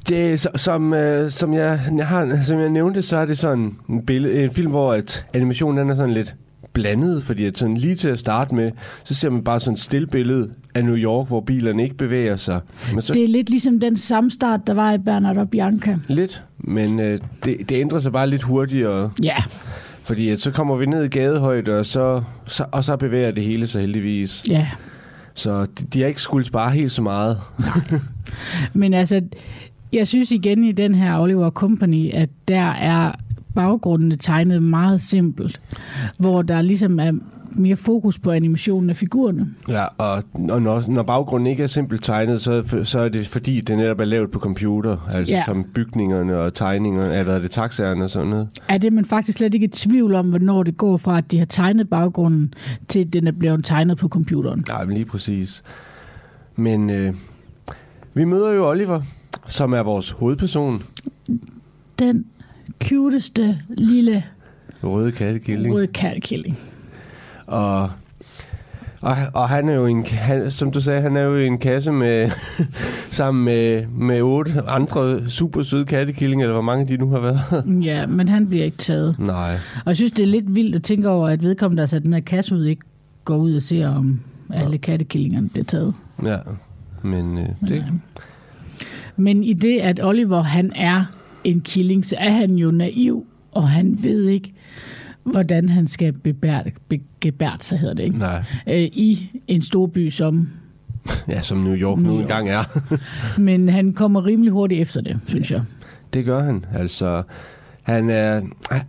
[0.09, 4.05] det, som, øh, som, jeg, jeg har, som jeg nævnte, så er det sådan en,
[4.05, 6.35] billede, en film, hvor at animationen den er sådan lidt
[6.73, 8.71] blandet, fordi at sådan lige til at starte med,
[9.03, 12.35] så ser man bare sådan et stille billede af New York, hvor bilerne ikke bevæger
[12.35, 12.59] sig.
[12.93, 15.97] Men så Det er lidt ligesom den samme start, der var i Bernard og Bianca.
[16.07, 19.35] lidt, men øh, det, det ændrer sig bare lidt hurtigere, Ja,
[20.03, 23.43] fordi at så kommer vi ned i gadehøjde, og så, så, og så bevæger det
[23.43, 24.45] hele sig heldigvis.
[24.49, 24.67] ja.
[25.33, 27.37] Så de, de har ikke skulle spare helt så meget.
[28.73, 29.21] Men altså,
[29.93, 33.11] jeg synes igen i den her Oliver Company, at der er
[33.55, 35.61] baggrunden tegnet meget simpelt,
[36.17, 37.11] hvor der ligesom er
[37.55, 39.47] mere fokus på animationen af figurerne.
[39.69, 43.61] Ja, og, og når, når baggrunden ikke er simpelt tegnet, så, så er det fordi,
[43.61, 44.97] det netop er lavet på computer.
[45.13, 45.37] Altså Ja.
[45.37, 45.43] ja.
[45.45, 48.47] som bygningerne og tegningerne, eller er det taxaerne og sådan noget.
[48.67, 51.37] Er det man faktisk slet ikke i tvivl om, hvornår det går fra, at de
[51.37, 52.53] har tegnet baggrunden,
[52.87, 54.63] til at den er blevet tegnet på computeren?
[54.67, 55.63] Nej, men lige præcis.
[56.55, 57.13] Men øh,
[58.13, 59.01] vi møder jo Oliver,
[59.47, 60.83] som er vores hovedperson.
[61.99, 62.25] Den
[62.89, 64.23] cuteste lille
[64.83, 65.75] Røde kattekilling.
[65.75, 66.57] røde kattekilling.
[67.47, 67.81] Og,
[69.01, 71.91] og, og han er jo en, han, som du sagde, han er jo en kasse
[71.91, 72.29] med,
[73.11, 77.41] sammen med, med otte andre super søde kattekillinger, eller hvor mange de nu har været.
[77.85, 79.15] Ja, men han bliver ikke taget.
[79.19, 79.53] Nej.
[79.53, 82.03] Og jeg synes, det er lidt vildt at tænke over, at vedkommende, der har sat
[82.03, 82.81] den her kasse ud, ikke
[83.25, 84.19] går ud og ser, om
[84.53, 85.93] alle kattekillingerne bliver taget.
[86.25, 86.37] Ja,
[87.03, 87.85] men øh, det,
[89.15, 91.05] Men i det, at Oliver han er
[91.43, 94.53] en killing, så er han jo naiv, og han ved ikke,
[95.23, 98.43] hvordan han skal bebært, be, gebært sig, hedder det ikke, nej.
[98.67, 100.49] øh, i en stor by som.
[101.27, 102.63] Ja, som New York nu engang er.
[103.39, 105.61] Men han kommer rimelig hurtigt efter det, synes jeg.
[106.13, 106.65] Det gør han.
[106.73, 107.23] Altså,
[107.83, 108.41] han er,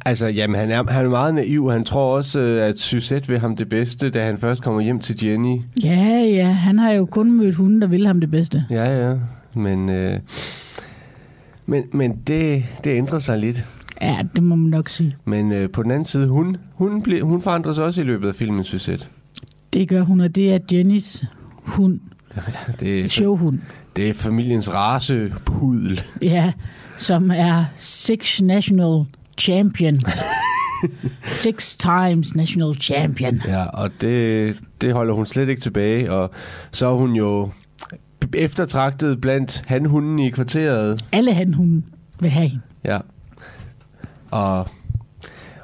[0.05, 1.71] altså, jamen, han er, han er meget naiv.
[1.71, 4.99] Han tror også, øh, at Suzette vil ham det bedste, da han først kommer hjem
[4.99, 5.57] til Jenny.
[5.85, 8.65] Ja, ja, han har jo kun mødt hunden, der vil ham det bedste.
[8.71, 9.15] Ja, ja.
[9.55, 10.19] Men, øh,
[11.73, 13.65] men, men det, det ændrer sig lidt.
[14.01, 15.17] Ja, det må man nok sige.
[15.25, 18.29] Men øh, på den anden side, hun, hun, ble, hun forandrer sig også i løbet
[18.29, 19.07] af filmen, Suzette.
[19.73, 21.25] Det gør hun, og det er Jennys
[21.57, 22.01] hund,
[22.81, 23.59] Det er, showhund.
[23.97, 26.03] det er familiens racepudel.
[26.23, 26.53] Ja,
[26.97, 29.05] som er Six National
[29.39, 29.99] Champion.
[31.25, 33.41] Six times National Champion.
[33.47, 36.13] Ja, og det, det holder hun slet ikke tilbage.
[36.13, 36.31] Og
[36.71, 37.51] så er hun jo
[38.35, 41.05] eftertragtet blandt hanhunden i kvarteret.
[41.13, 41.85] Alle han hun
[42.21, 42.63] vil have hende.
[42.85, 42.99] Ja.
[44.31, 44.69] Og,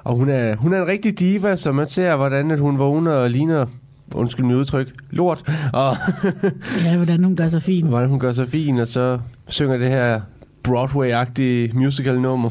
[0.04, 3.10] og hun, er, hun er en rigtig diva, så man ser, hvordan at hun vågner
[3.12, 3.66] og ligner,
[4.14, 5.42] undskyld mit udtryk, lort.
[5.72, 5.96] Og
[6.84, 7.86] Ja, hvordan hun gør sig fin.
[7.86, 10.20] hvordan hun gør sig fin, og så synger det her
[10.68, 12.50] Broadway-agtige musical-nummer.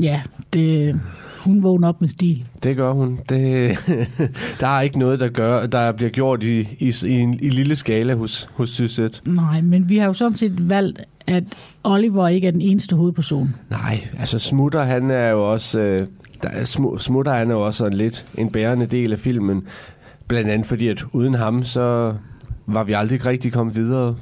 [0.00, 0.22] Ja,
[0.52, 1.00] det,
[1.44, 2.44] hun vågner op med stil.
[2.62, 3.18] Det gør hun.
[3.28, 3.78] Det,
[4.60, 7.76] der er ikke noget, der gør, der bliver gjort i, i, i en i lille
[7.76, 9.20] skala hos, hos Suzette.
[9.24, 11.44] Nej, men vi har jo sådan set valgt, at
[11.84, 13.54] Oliver ikke er den eneste hovedperson.
[13.70, 15.80] Nej, altså Smutter, han er jo også...
[15.80, 16.06] Øh,
[16.42, 19.62] der er, Smu- Smutter, han er jo også lidt en bærende del af filmen.
[20.28, 22.14] Blandt andet fordi, at uden ham, så
[22.66, 24.16] var vi aldrig rigtig kommet videre.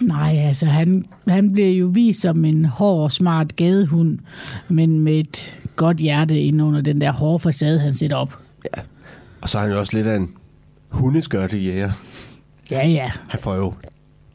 [0.00, 4.18] Nej, altså han, han bliver jo vist som en hård, smart gadehund,
[4.68, 8.38] men med et godt hjerte inde under den der hårde facade, han sætter op.
[9.40, 10.30] Og så er han jo også lidt af en
[10.90, 11.90] hundeskørtejæger.
[12.70, 13.10] Ja, ja.
[13.28, 13.74] Han får jo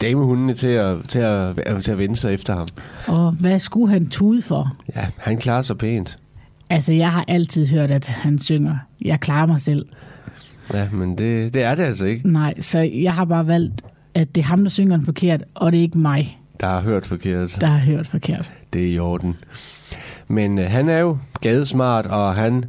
[0.01, 2.67] damehundene til at, til at, til at vende sig efter ham.
[3.07, 4.77] Og hvad skulle han tude for?
[4.95, 6.17] Ja, han klarer sig pænt.
[6.69, 9.85] Altså, jeg har altid hørt, at han synger, jeg klarer mig selv.
[10.73, 12.31] Ja, men det, det er det altså ikke.
[12.31, 13.81] Nej, så jeg har bare valgt,
[14.13, 16.81] at det er ham, der synger den forkert, og det er ikke mig, Der har
[16.81, 17.57] hørt forkert.
[17.61, 18.51] der har hørt forkert.
[18.73, 19.35] Det er i orden.
[20.27, 22.65] Men øh, han er jo gadesmart, og han,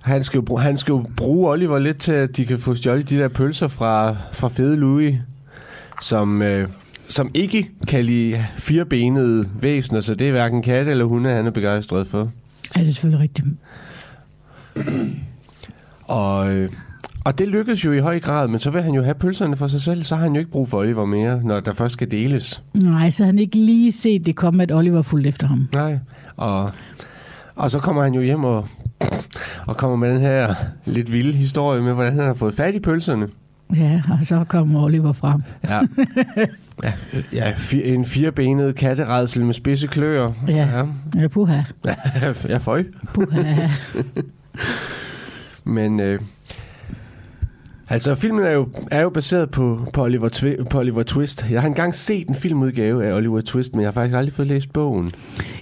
[0.00, 2.74] han, skal jo, bruge- han skal jo bruge Oliver lidt til, at de kan få
[2.74, 5.14] stjålet de der pølser fra, fra Fede Louis,
[6.02, 6.68] som, øh,
[7.08, 11.50] som ikke kan lide firebenede væsener, så det er hverken katte eller hunde, han er
[11.50, 12.30] begejstret for.
[12.76, 13.46] Ja, det er selvfølgelig rigtigt.
[16.04, 16.70] Og, øh,
[17.24, 19.66] og det lykkedes jo i høj grad, men så vil han jo have pølserne for
[19.66, 22.10] sig selv, så har han jo ikke brug for Oliver mere, når der først skal
[22.10, 22.62] deles.
[22.74, 25.68] Nej, så han ikke lige set det komme, at Oliver fulgte efter ham.
[25.74, 25.98] Nej,
[26.36, 26.70] og,
[27.54, 28.68] og så kommer han jo hjem og,
[29.66, 30.54] og kommer med den her
[30.84, 33.28] lidt vilde historie med, hvordan han har fået fat i pølserne.
[33.76, 35.42] Ja, og så kommer Oliver frem.
[35.68, 35.80] Ja,
[36.82, 36.92] ja,
[37.32, 40.32] ja en firebenet katteredsel med spidse kløer.
[40.48, 40.84] Ja, ja.
[41.22, 41.60] ja puha.
[42.48, 42.84] ja, føj.
[43.14, 43.68] Puha.
[45.64, 46.20] Men øh,
[47.90, 51.46] altså, filmen er jo, er jo baseret på, på, Oliver Twi- på Oliver Twist.
[51.50, 54.48] Jeg har engang set en filmudgave af Oliver Twist, men jeg har faktisk aldrig fået
[54.48, 55.12] læst bogen.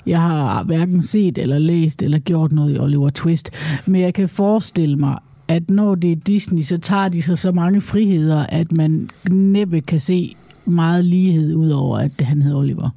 [0.07, 3.51] Jeg har hverken set eller læst eller gjort noget i Oliver Twist,
[3.87, 5.19] men jeg kan forestille mig,
[5.49, 9.81] at når det er Disney, så tager de sig så mange friheder, at man næppe
[9.81, 12.91] kan se meget lighed ud over, at han hedder Oliver.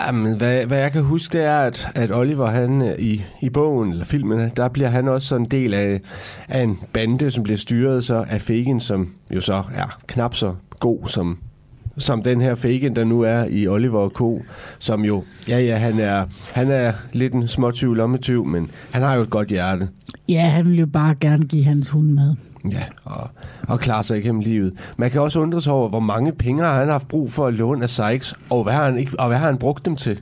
[0.00, 3.48] Jamen, hvad, hvad jeg kan huske, det er, at, at Oliver, han øh, i, i
[3.48, 6.00] bogen, eller filmen, der bliver han også sådan en del af,
[6.48, 10.54] af en bande, som bliver styret så af Fagin, som jo så er knap så
[10.80, 11.38] god som,
[11.98, 14.42] som den her Fagin, der nu er i Oliver og Co.,
[14.78, 19.14] som jo, ja ja, han er, han er lidt en småtyv lommetyv, men han har
[19.14, 19.88] jo et godt hjerte.
[20.28, 22.34] Ja, han vil jo bare gerne give hans hund mad.
[22.72, 23.30] Ja, og,
[23.68, 24.72] og klare sig igennem livet.
[24.96, 27.54] Man kan også undre sig over, hvor mange penge har han haft brug for at
[27.54, 30.20] låne af Sykes, og hvad har han, ikke, og hvad har han brugt dem til?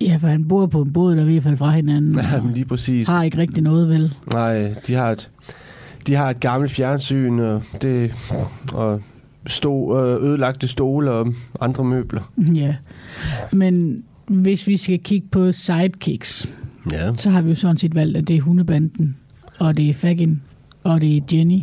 [0.00, 2.18] Ja, for han bor på en båd, der er i hvert fald fra hinanden.
[2.32, 3.08] Jamen, lige præcis.
[3.08, 4.14] Har ikke rigtig noget, vel?
[4.32, 5.30] Nej, de har et,
[6.06, 8.12] de har et gammelt fjernsyn, og, det,
[8.72, 9.00] og
[9.46, 12.32] stå, øh, ødelagte stole og andre møbler.
[12.54, 12.74] Ja,
[13.52, 16.48] men hvis vi skal kigge på sidekicks,
[16.92, 17.14] Ja.
[17.16, 19.16] så har vi jo sådan set valgt, at det er hundebanden,
[19.58, 20.42] og det er Fagin,
[20.84, 21.60] og det er Jenny,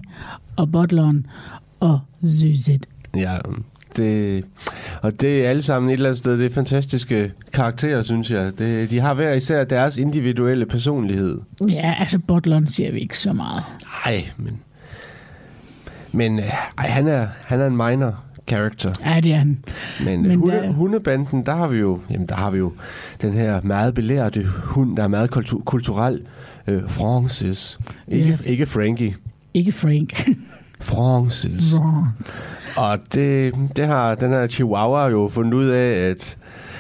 [0.56, 1.26] og Butleren,
[1.80, 2.86] og Zuzet.
[3.16, 3.38] Ja,
[3.98, 4.44] det,
[5.02, 8.60] og det er alle sammen et eller andet sted, det er fantastiske karakterer, synes jeg.
[8.60, 11.40] Det, de har hver især deres individuelle personlighed.
[11.70, 13.64] Ja, altså Butleren ser vi ikke så meget.
[14.06, 14.60] Nej, men...
[16.12, 16.46] Men øh,
[16.78, 18.16] ej, han, er, han er en minor
[18.48, 18.92] character.
[19.06, 19.64] Ja, det er han.
[20.04, 22.74] Men, Men Men hunde, der- hundebanden, der har vi jo, jamen, der har vi jo
[23.22, 26.22] den her meget belærte hund, der er meget kultu- kulturel.
[26.70, 27.80] Øh, Francis.
[28.08, 28.50] Ikke, Ja.
[28.52, 29.16] ikke Frankie.
[29.54, 30.30] Ikke Frank.
[30.82, 31.74] Francis.
[32.78, 36.38] Og det, det har den her chihuahua jo fundet ud af, at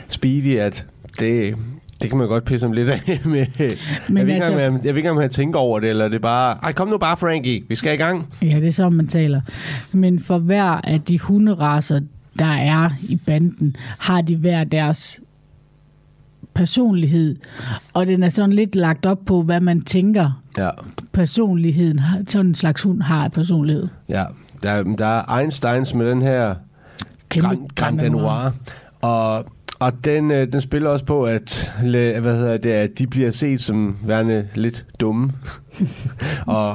[0.07, 0.85] Speedy, at
[1.19, 1.55] det,
[2.01, 3.21] det kan man godt pisse ham lidt af med.
[3.25, 5.89] Men jeg, ved ikke, altså- altså, jeg, jeg ved ikke, om han tænker over det,
[5.89, 8.27] eller det er bare, ej, kom nu bare, Frankie, vi skal i gang.
[8.41, 9.41] Ja, det er sådan, man taler.
[9.91, 11.99] Men for hver af de hunderaser,
[12.39, 15.19] der er i banden, har de hver deres
[16.59, 17.35] personlighed.
[17.93, 20.69] Og den er sådan lidt lagt op på, hvad man tænker, Ja,
[21.13, 23.87] personligheden, sådan en slags hund har af personlighed.
[24.09, 24.25] ja.
[24.63, 26.55] Der, der er Einsteins med den her
[27.29, 28.53] Grand, Grand Danois.
[29.01, 29.45] Og,
[29.79, 33.61] og den, øh, den spiller også på, at, hvad hedder det, at de bliver set
[33.61, 35.31] som værende lidt dumme.
[36.45, 36.71] og,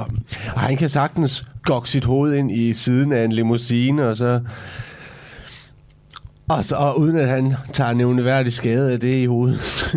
[0.53, 4.39] og han kan sagtens gokke sit hoved ind i siden af en limousine, og så...
[6.47, 9.95] Og, så, og uden at han tager nævneværdig skade af det i hovedet.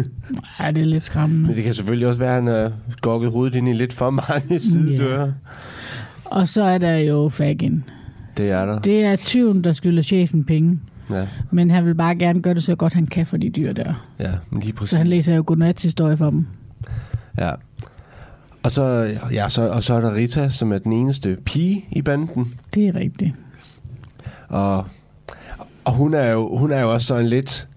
[0.60, 1.46] Ja, det er lidt skræmmende.
[1.46, 4.10] Men det kan selvfølgelig også være, at han har gokket hovedet ind i lidt for
[4.10, 5.34] mange sidedøre.
[6.24, 7.84] Og så er der jo Fagin.
[8.36, 8.78] Det er der.
[8.78, 10.80] Det er tyven, der skylder chefen penge.
[11.10, 13.72] Ja, Men han vil bare gerne gøre det så godt, han kan for de dyr
[13.72, 14.06] der.
[14.18, 14.90] ja men lige præcis.
[14.90, 16.46] Så han læser jo godnatshistorie for dem.
[17.38, 17.50] Ja.
[18.62, 22.02] Og så, ja, så, og så er der Rita, som er den eneste pige i
[22.02, 22.54] banden.
[22.74, 23.32] Det er rigtigt.
[24.48, 24.86] Og,
[25.88, 27.68] og hun, er jo, hun er jo også sådan lidt...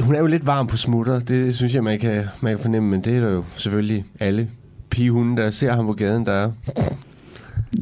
[0.00, 2.88] Hun er jo lidt varm på smutter, det synes jeg, man kan, man kan fornemme,
[2.88, 4.48] men det er der jo selvfølgelig alle
[4.90, 6.50] pigehunde, der ser ham på gaden, der er.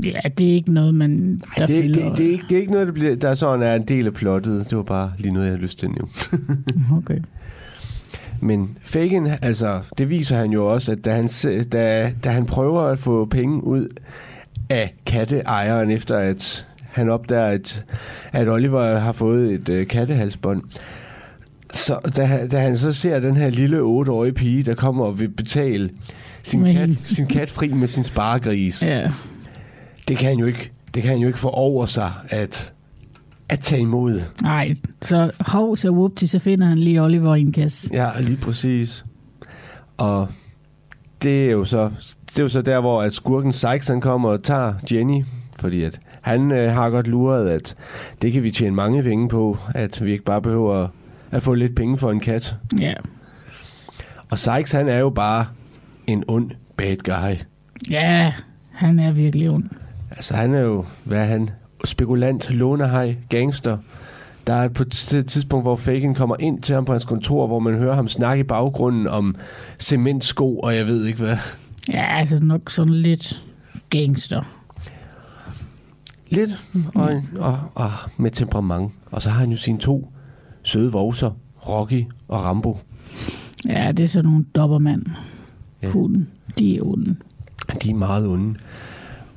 [0.05, 2.09] Ja, det er ikke noget, man der det, fylder.
[2.09, 4.07] det, det, er ikke, det er ikke noget, der, bliver, der sådan er en del
[4.07, 4.71] af plottet.
[4.71, 6.63] Det var bare lige noget, jeg havde lyst til at nævne.
[6.97, 7.19] Okay.
[8.41, 11.29] Men Fagin, altså, det viser han jo også, at da han,
[11.73, 13.89] da, da han prøver at få penge ud
[14.71, 16.67] af katteejeren, efter at
[16.97, 17.85] han opdager, at,
[18.33, 20.63] at Oliver har fået et øh, kattehalsbånd,
[21.73, 25.21] så da, han- da han så ser den her lille otteårige pige, der kommer og
[25.21, 25.91] vil betale
[26.43, 29.11] sin kat, sin kat fri med sin sparegris, Ja.
[30.09, 32.73] det kan han jo ikke, det kan han jo ikke få over sig at,
[33.49, 34.21] at tage imod.
[34.43, 37.91] Nej, så hov, så whoopty, så finder han lige Oliver i en kasse.
[37.95, 39.05] Ja, lige præcis.
[39.97, 40.29] Og
[41.23, 41.91] det er jo så,
[42.29, 45.25] det er jo så der, hvor at skurken Sykes han kommer og tager Jenny,
[45.61, 47.77] fordi at han øh, har godt luret, at
[48.23, 50.89] det kan vi tjene mange penge på, at vi ikke bare behøver
[51.31, 52.57] at få lidt penge for en kat.
[52.81, 52.93] Ja.
[54.31, 55.47] Og Sykes, han er jo bare
[56.07, 57.37] en ond bad guy.
[57.91, 58.33] Ja,
[58.73, 59.65] han er virkelig ond.
[60.11, 61.51] Altså han er jo, hvad er han,
[61.85, 63.79] spekulant, lånehej, gangster.
[64.47, 64.91] Der er på et
[65.27, 68.41] tidspunkt, hvor Fagin kommer ind til ham på hans kontor, hvor man hører ham snakke
[68.41, 69.37] i baggrunden om
[69.79, 71.37] cementsko, og jeg ved ikke hvad.
[71.93, 73.43] Ja, altså nok sådan lidt
[73.91, 74.56] gangster.
[76.29, 76.51] Lidt,
[76.95, 78.93] og, og, og med temperament.
[79.11, 80.13] Og så har han jo sine to
[80.63, 81.31] søde vovser,
[81.69, 82.79] Rocky og Rambo.
[83.69, 85.07] Ja, det er sådan nogle dobbermand.
[85.83, 85.91] Ja.
[85.91, 86.29] Hunden.
[86.59, 87.17] De er onde.
[87.83, 88.59] De er meget onde.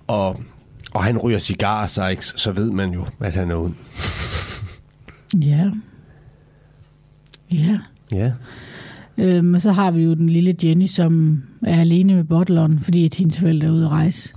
[0.08, 0.40] Og,
[0.94, 3.76] og han ryger cigar, så, ikke, så ved man jo, at han er ond.
[5.42, 5.72] Ja.
[7.52, 7.80] Ja.
[8.12, 8.32] Ja.
[9.18, 13.06] Øhm, og så har vi jo den lille Jenny, som er alene med bottleren, fordi
[13.06, 14.34] at hendes forældre er ude at rejse.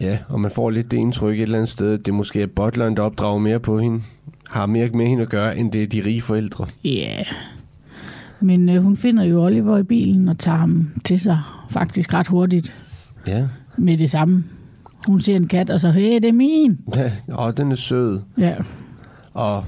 [0.00, 2.46] Ja, og man får lidt det indtryk et eller andet sted, at det måske er
[2.46, 4.00] bottleren, der opdrager mere på hende.
[4.50, 6.66] Har mere med hende at gøre, end det er de rige forældre.
[6.84, 6.90] Ja.
[6.90, 7.26] Yeah.
[8.40, 11.40] Men øh, hun finder jo Oliver i bilen og tager ham til sig
[11.70, 12.74] faktisk ret hurtigt.
[13.26, 13.44] Ja.
[13.76, 14.44] Med det samme.
[15.06, 16.78] Hun ser en kat, og så, hey, det er min.
[16.96, 18.20] Ja, og den er sød.
[18.38, 18.54] Ja.
[19.32, 19.64] Og,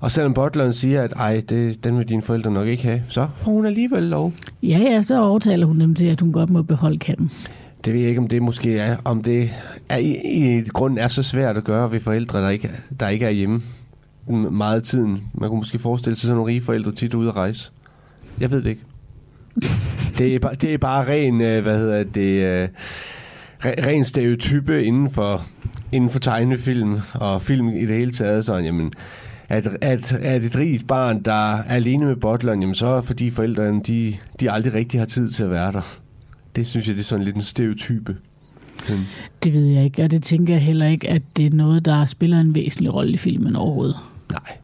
[0.00, 3.28] og selvom butleren siger, at ej, det, den vil dine forældre nok ikke have, så
[3.36, 4.32] får hun alligevel lov.
[4.62, 7.30] Ja, ja, så overtaler hun dem til, at hun godt må beholde katten.
[7.84, 9.54] Det ved jeg ikke, om det måske er, om det
[9.88, 12.70] er i, i grunden er så svært at gøre ved forældre, der ikke,
[13.00, 13.62] der ikke er hjemme
[14.50, 15.22] meget af tiden.
[15.34, 17.72] Man kunne måske forestille sig sådan nogle rige forældre tit ude at rejse.
[18.40, 18.82] Jeg ved det ikke.
[20.18, 22.68] det, er bare, det er bare ren, øh, hvad hedder det, øh,
[23.64, 25.42] ren stereotype inden for,
[25.92, 28.44] inden for tegnefilm og film i det hele taget.
[28.44, 28.92] Sådan, jamen,
[29.48, 33.30] at, at, at et rigt barn, der er alene med bottleren, jamen så er fordi
[33.30, 35.98] forældrene, de, de aldrig rigtig har tid til at være der.
[36.56, 38.16] Det synes jeg, det er sådan lidt en stereotype.
[38.84, 39.04] Sådan.
[39.44, 42.04] Det ved jeg ikke, og det tænker jeg heller ikke, at det er noget, der
[42.04, 43.96] spiller en væsentlig rolle i filmen overhovedet.
[44.30, 44.58] Nej.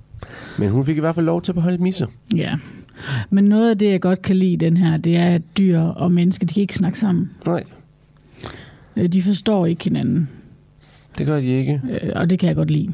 [0.58, 2.06] Men hun fik i hvert fald lov til at beholde misser.
[2.34, 2.54] Ja.
[3.30, 6.12] Men noget af det, jeg godt kan lide den her, det er, at dyr og
[6.12, 7.30] mennesker, de kan ikke snakke sammen.
[7.46, 7.64] Nej.
[8.96, 10.28] Øh, de forstår ikke hinanden.
[11.18, 11.80] Det gør de ikke.
[11.90, 12.92] Øh, og det kan jeg godt lide.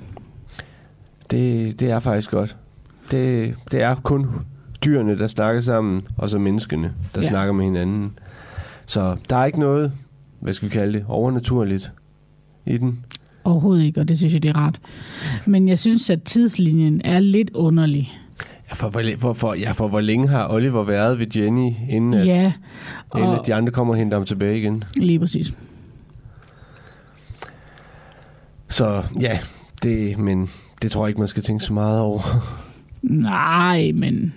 [1.30, 2.56] Det, det er faktisk godt.
[3.10, 4.26] Det, det er kun
[4.84, 7.28] dyrene, der snakker sammen, og så menneskene, der ja.
[7.28, 8.12] snakker med hinanden.
[8.86, 9.92] Så der er ikke noget,
[10.40, 11.92] hvad skal vi kalde det, overnaturligt
[12.66, 13.04] i den.
[13.44, 14.80] Overhovedet ikke, og det synes jeg, det er rart.
[15.46, 18.12] Men jeg synes, at tidslinjen er lidt underlig.
[18.70, 22.26] Ja, for, for, for, ja, for hvor længe har Oliver været ved Jenny, inden, at,
[22.26, 22.52] ja,
[23.10, 24.84] og inden at de andre kommer og henter ham tilbage igen?
[24.96, 25.58] Lige præcis.
[28.68, 29.38] Så ja,
[29.82, 30.48] det, men
[30.82, 32.20] det tror jeg ikke, man skal tænke så meget over.
[33.02, 34.34] Nej, men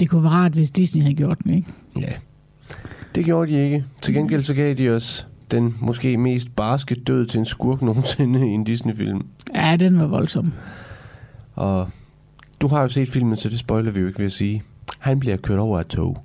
[0.00, 1.68] det kunne være rart, hvis Disney havde gjort det, ikke?
[2.00, 2.12] Ja,
[3.18, 3.84] det gjorde de ikke.
[4.02, 8.40] Til gengæld så gav de os den måske mest barske død til en skurk nogensinde
[8.40, 9.26] i en Disney-film.
[9.54, 10.52] Ja, den var voldsom.
[11.54, 11.88] Og
[12.60, 14.62] du har jo set filmen, så det spoiler vi jo ikke ved at sige.
[14.98, 16.24] Han bliver kørt over af tog.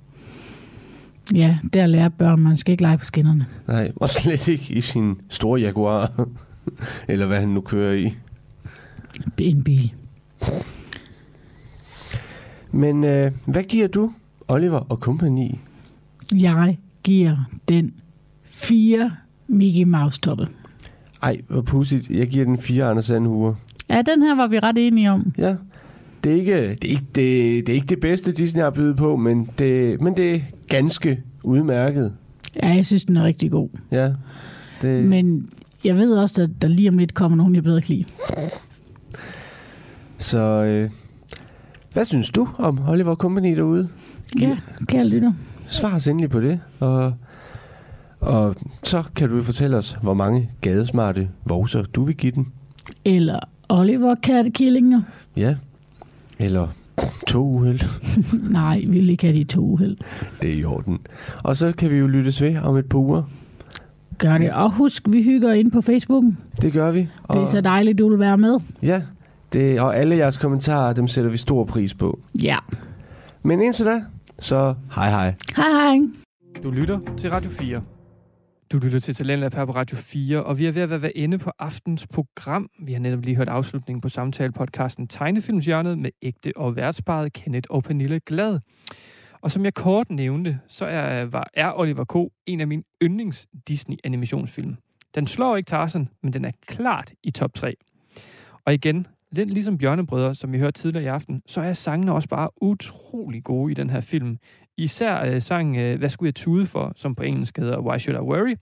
[1.34, 3.46] Ja, der lærer børn, man skal ikke lege på skinnerne.
[3.68, 6.26] Nej, og slet ikke i sin store Jaguar.
[7.08, 8.16] Eller hvad han nu kører i.
[9.38, 9.92] En bil.
[12.72, 14.12] Men øh, hvad giver du
[14.48, 15.60] Oliver og kompagni?
[16.32, 17.36] Jeg giver
[17.68, 17.94] den
[18.44, 19.12] fire
[19.48, 20.48] Mickey Mouse-toppe.
[21.22, 22.10] Ej, hvor pudsigt.
[22.10, 23.54] Jeg giver den fire Anders Sandhuer.
[23.90, 25.32] Ja, den her var vi ret enige om.
[25.38, 25.54] Ja.
[26.24, 28.96] Det er ikke det, er ikke, det, det, er ikke det bedste, Disney har bydet
[28.96, 32.12] på, men det, men det er ganske udmærket.
[32.62, 33.68] Ja, jeg synes, den er rigtig god.
[33.90, 34.12] Ja.
[34.82, 35.04] Det...
[35.04, 35.48] Men
[35.84, 38.04] jeg ved også, at der lige om lidt kommer nogen, jeg bedre kan lide.
[40.18, 40.90] Så øh,
[41.92, 43.88] hvad synes du om Oliver Company derude?
[44.40, 44.56] Ja,
[44.88, 45.32] kære lytter.
[45.68, 47.14] Svar os endelig på det, og,
[48.20, 52.46] og så kan du fortælle os, hvor mange gadesmarte vovser du vil give den.
[53.04, 55.02] Eller Oliver Kattekillinger.
[55.36, 55.54] Ja,
[56.38, 56.68] eller
[57.26, 57.80] to uheld.
[58.52, 59.96] Nej, vi vil ikke have de to uheld.
[60.42, 60.98] Det er i orden.
[61.42, 63.22] Og så kan vi jo lyttes ved om et par uger.
[64.18, 64.52] Gør det.
[64.52, 66.24] Og husk, vi hygger ind på Facebook.
[66.62, 67.08] Det gør vi.
[67.22, 68.58] Og det er så dejligt, du vil være med.
[68.82, 69.02] Ja,
[69.52, 72.18] det, og alle jeres kommentarer, dem sætter vi stor pris på.
[72.42, 72.56] Ja.
[73.42, 74.02] Men indtil da,
[74.38, 75.34] så hej hej.
[75.56, 75.98] Hej hej.
[76.62, 77.82] Du lytter til Radio 4.
[78.72, 81.38] Du lytter til Talentlab her på Radio 4, og vi er ved at være inde
[81.38, 82.68] på aftens program.
[82.80, 87.82] Vi har netop lige hørt afslutningen på samtalepodcasten Tegnefilmshjørnet med ægte og værtsparet Kenneth og
[87.84, 88.60] Pernille Glad.
[89.40, 92.32] Og som jeg kort nævnte, så er, var, er Oliver K.
[92.46, 94.76] en af mine yndlings Disney-animationsfilm.
[95.14, 97.74] Den slår ikke Tarzan, men den er klart i top 3.
[98.64, 102.28] Og igen, lidt ligesom Bjørnebrødre, som vi hørte tidligere i aften, så er sangene også
[102.28, 104.38] bare utrolig gode i den her film.
[104.76, 108.18] Især øh, sang øh, Hvad skulle jeg tude for, som på engelsk hedder Why Should
[108.18, 108.54] I Worry,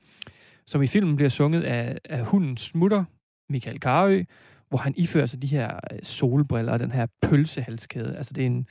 [0.66, 3.04] som i filmen bliver sunget af, af hunden smutter,
[3.50, 4.22] Michael Karø,
[4.68, 8.16] hvor han ifører sig de her øh, solbriller og den her pølsehalskæde.
[8.16, 8.66] Altså det er en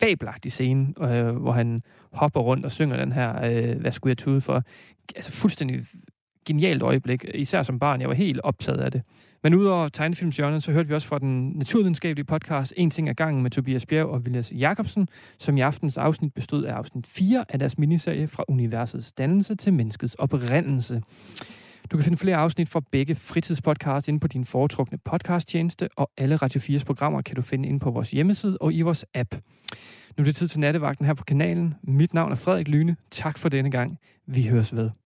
[0.00, 1.82] fabelagtig scene, øh, hvor han
[2.12, 4.62] hopper rundt og synger den her øh, Hvad skulle jeg tude for?
[5.16, 5.86] Altså fuldstændig
[6.46, 8.00] genialt øjeblik, især som barn.
[8.00, 9.02] Jeg var helt optaget af det.
[9.42, 13.42] Men udover tegnefilmsjørnet, så hørte vi også fra den naturvidenskabelige podcast En ting ad gangen
[13.42, 15.08] med Tobias Bjerg og Vilas Jacobsen,
[15.38, 19.72] som i aftens afsnit bestod af afsnit 4 af deres miniserie fra universets dannelse til
[19.72, 21.02] menneskets oprindelse.
[21.90, 26.36] Du kan finde flere afsnit fra begge fritidspodcasts inde på din foretrukne podcasttjeneste, og alle
[26.36, 29.34] Radio 4's programmer kan du finde inde på vores hjemmeside og i vores app.
[30.16, 31.74] Nu er det tid til nattevagten her på kanalen.
[31.82, 32.96] Mit navn er Frederik Lyne.
[33.10, 33.98] Tak for denne gang.
[34.26, 34.90] Vi høres ved.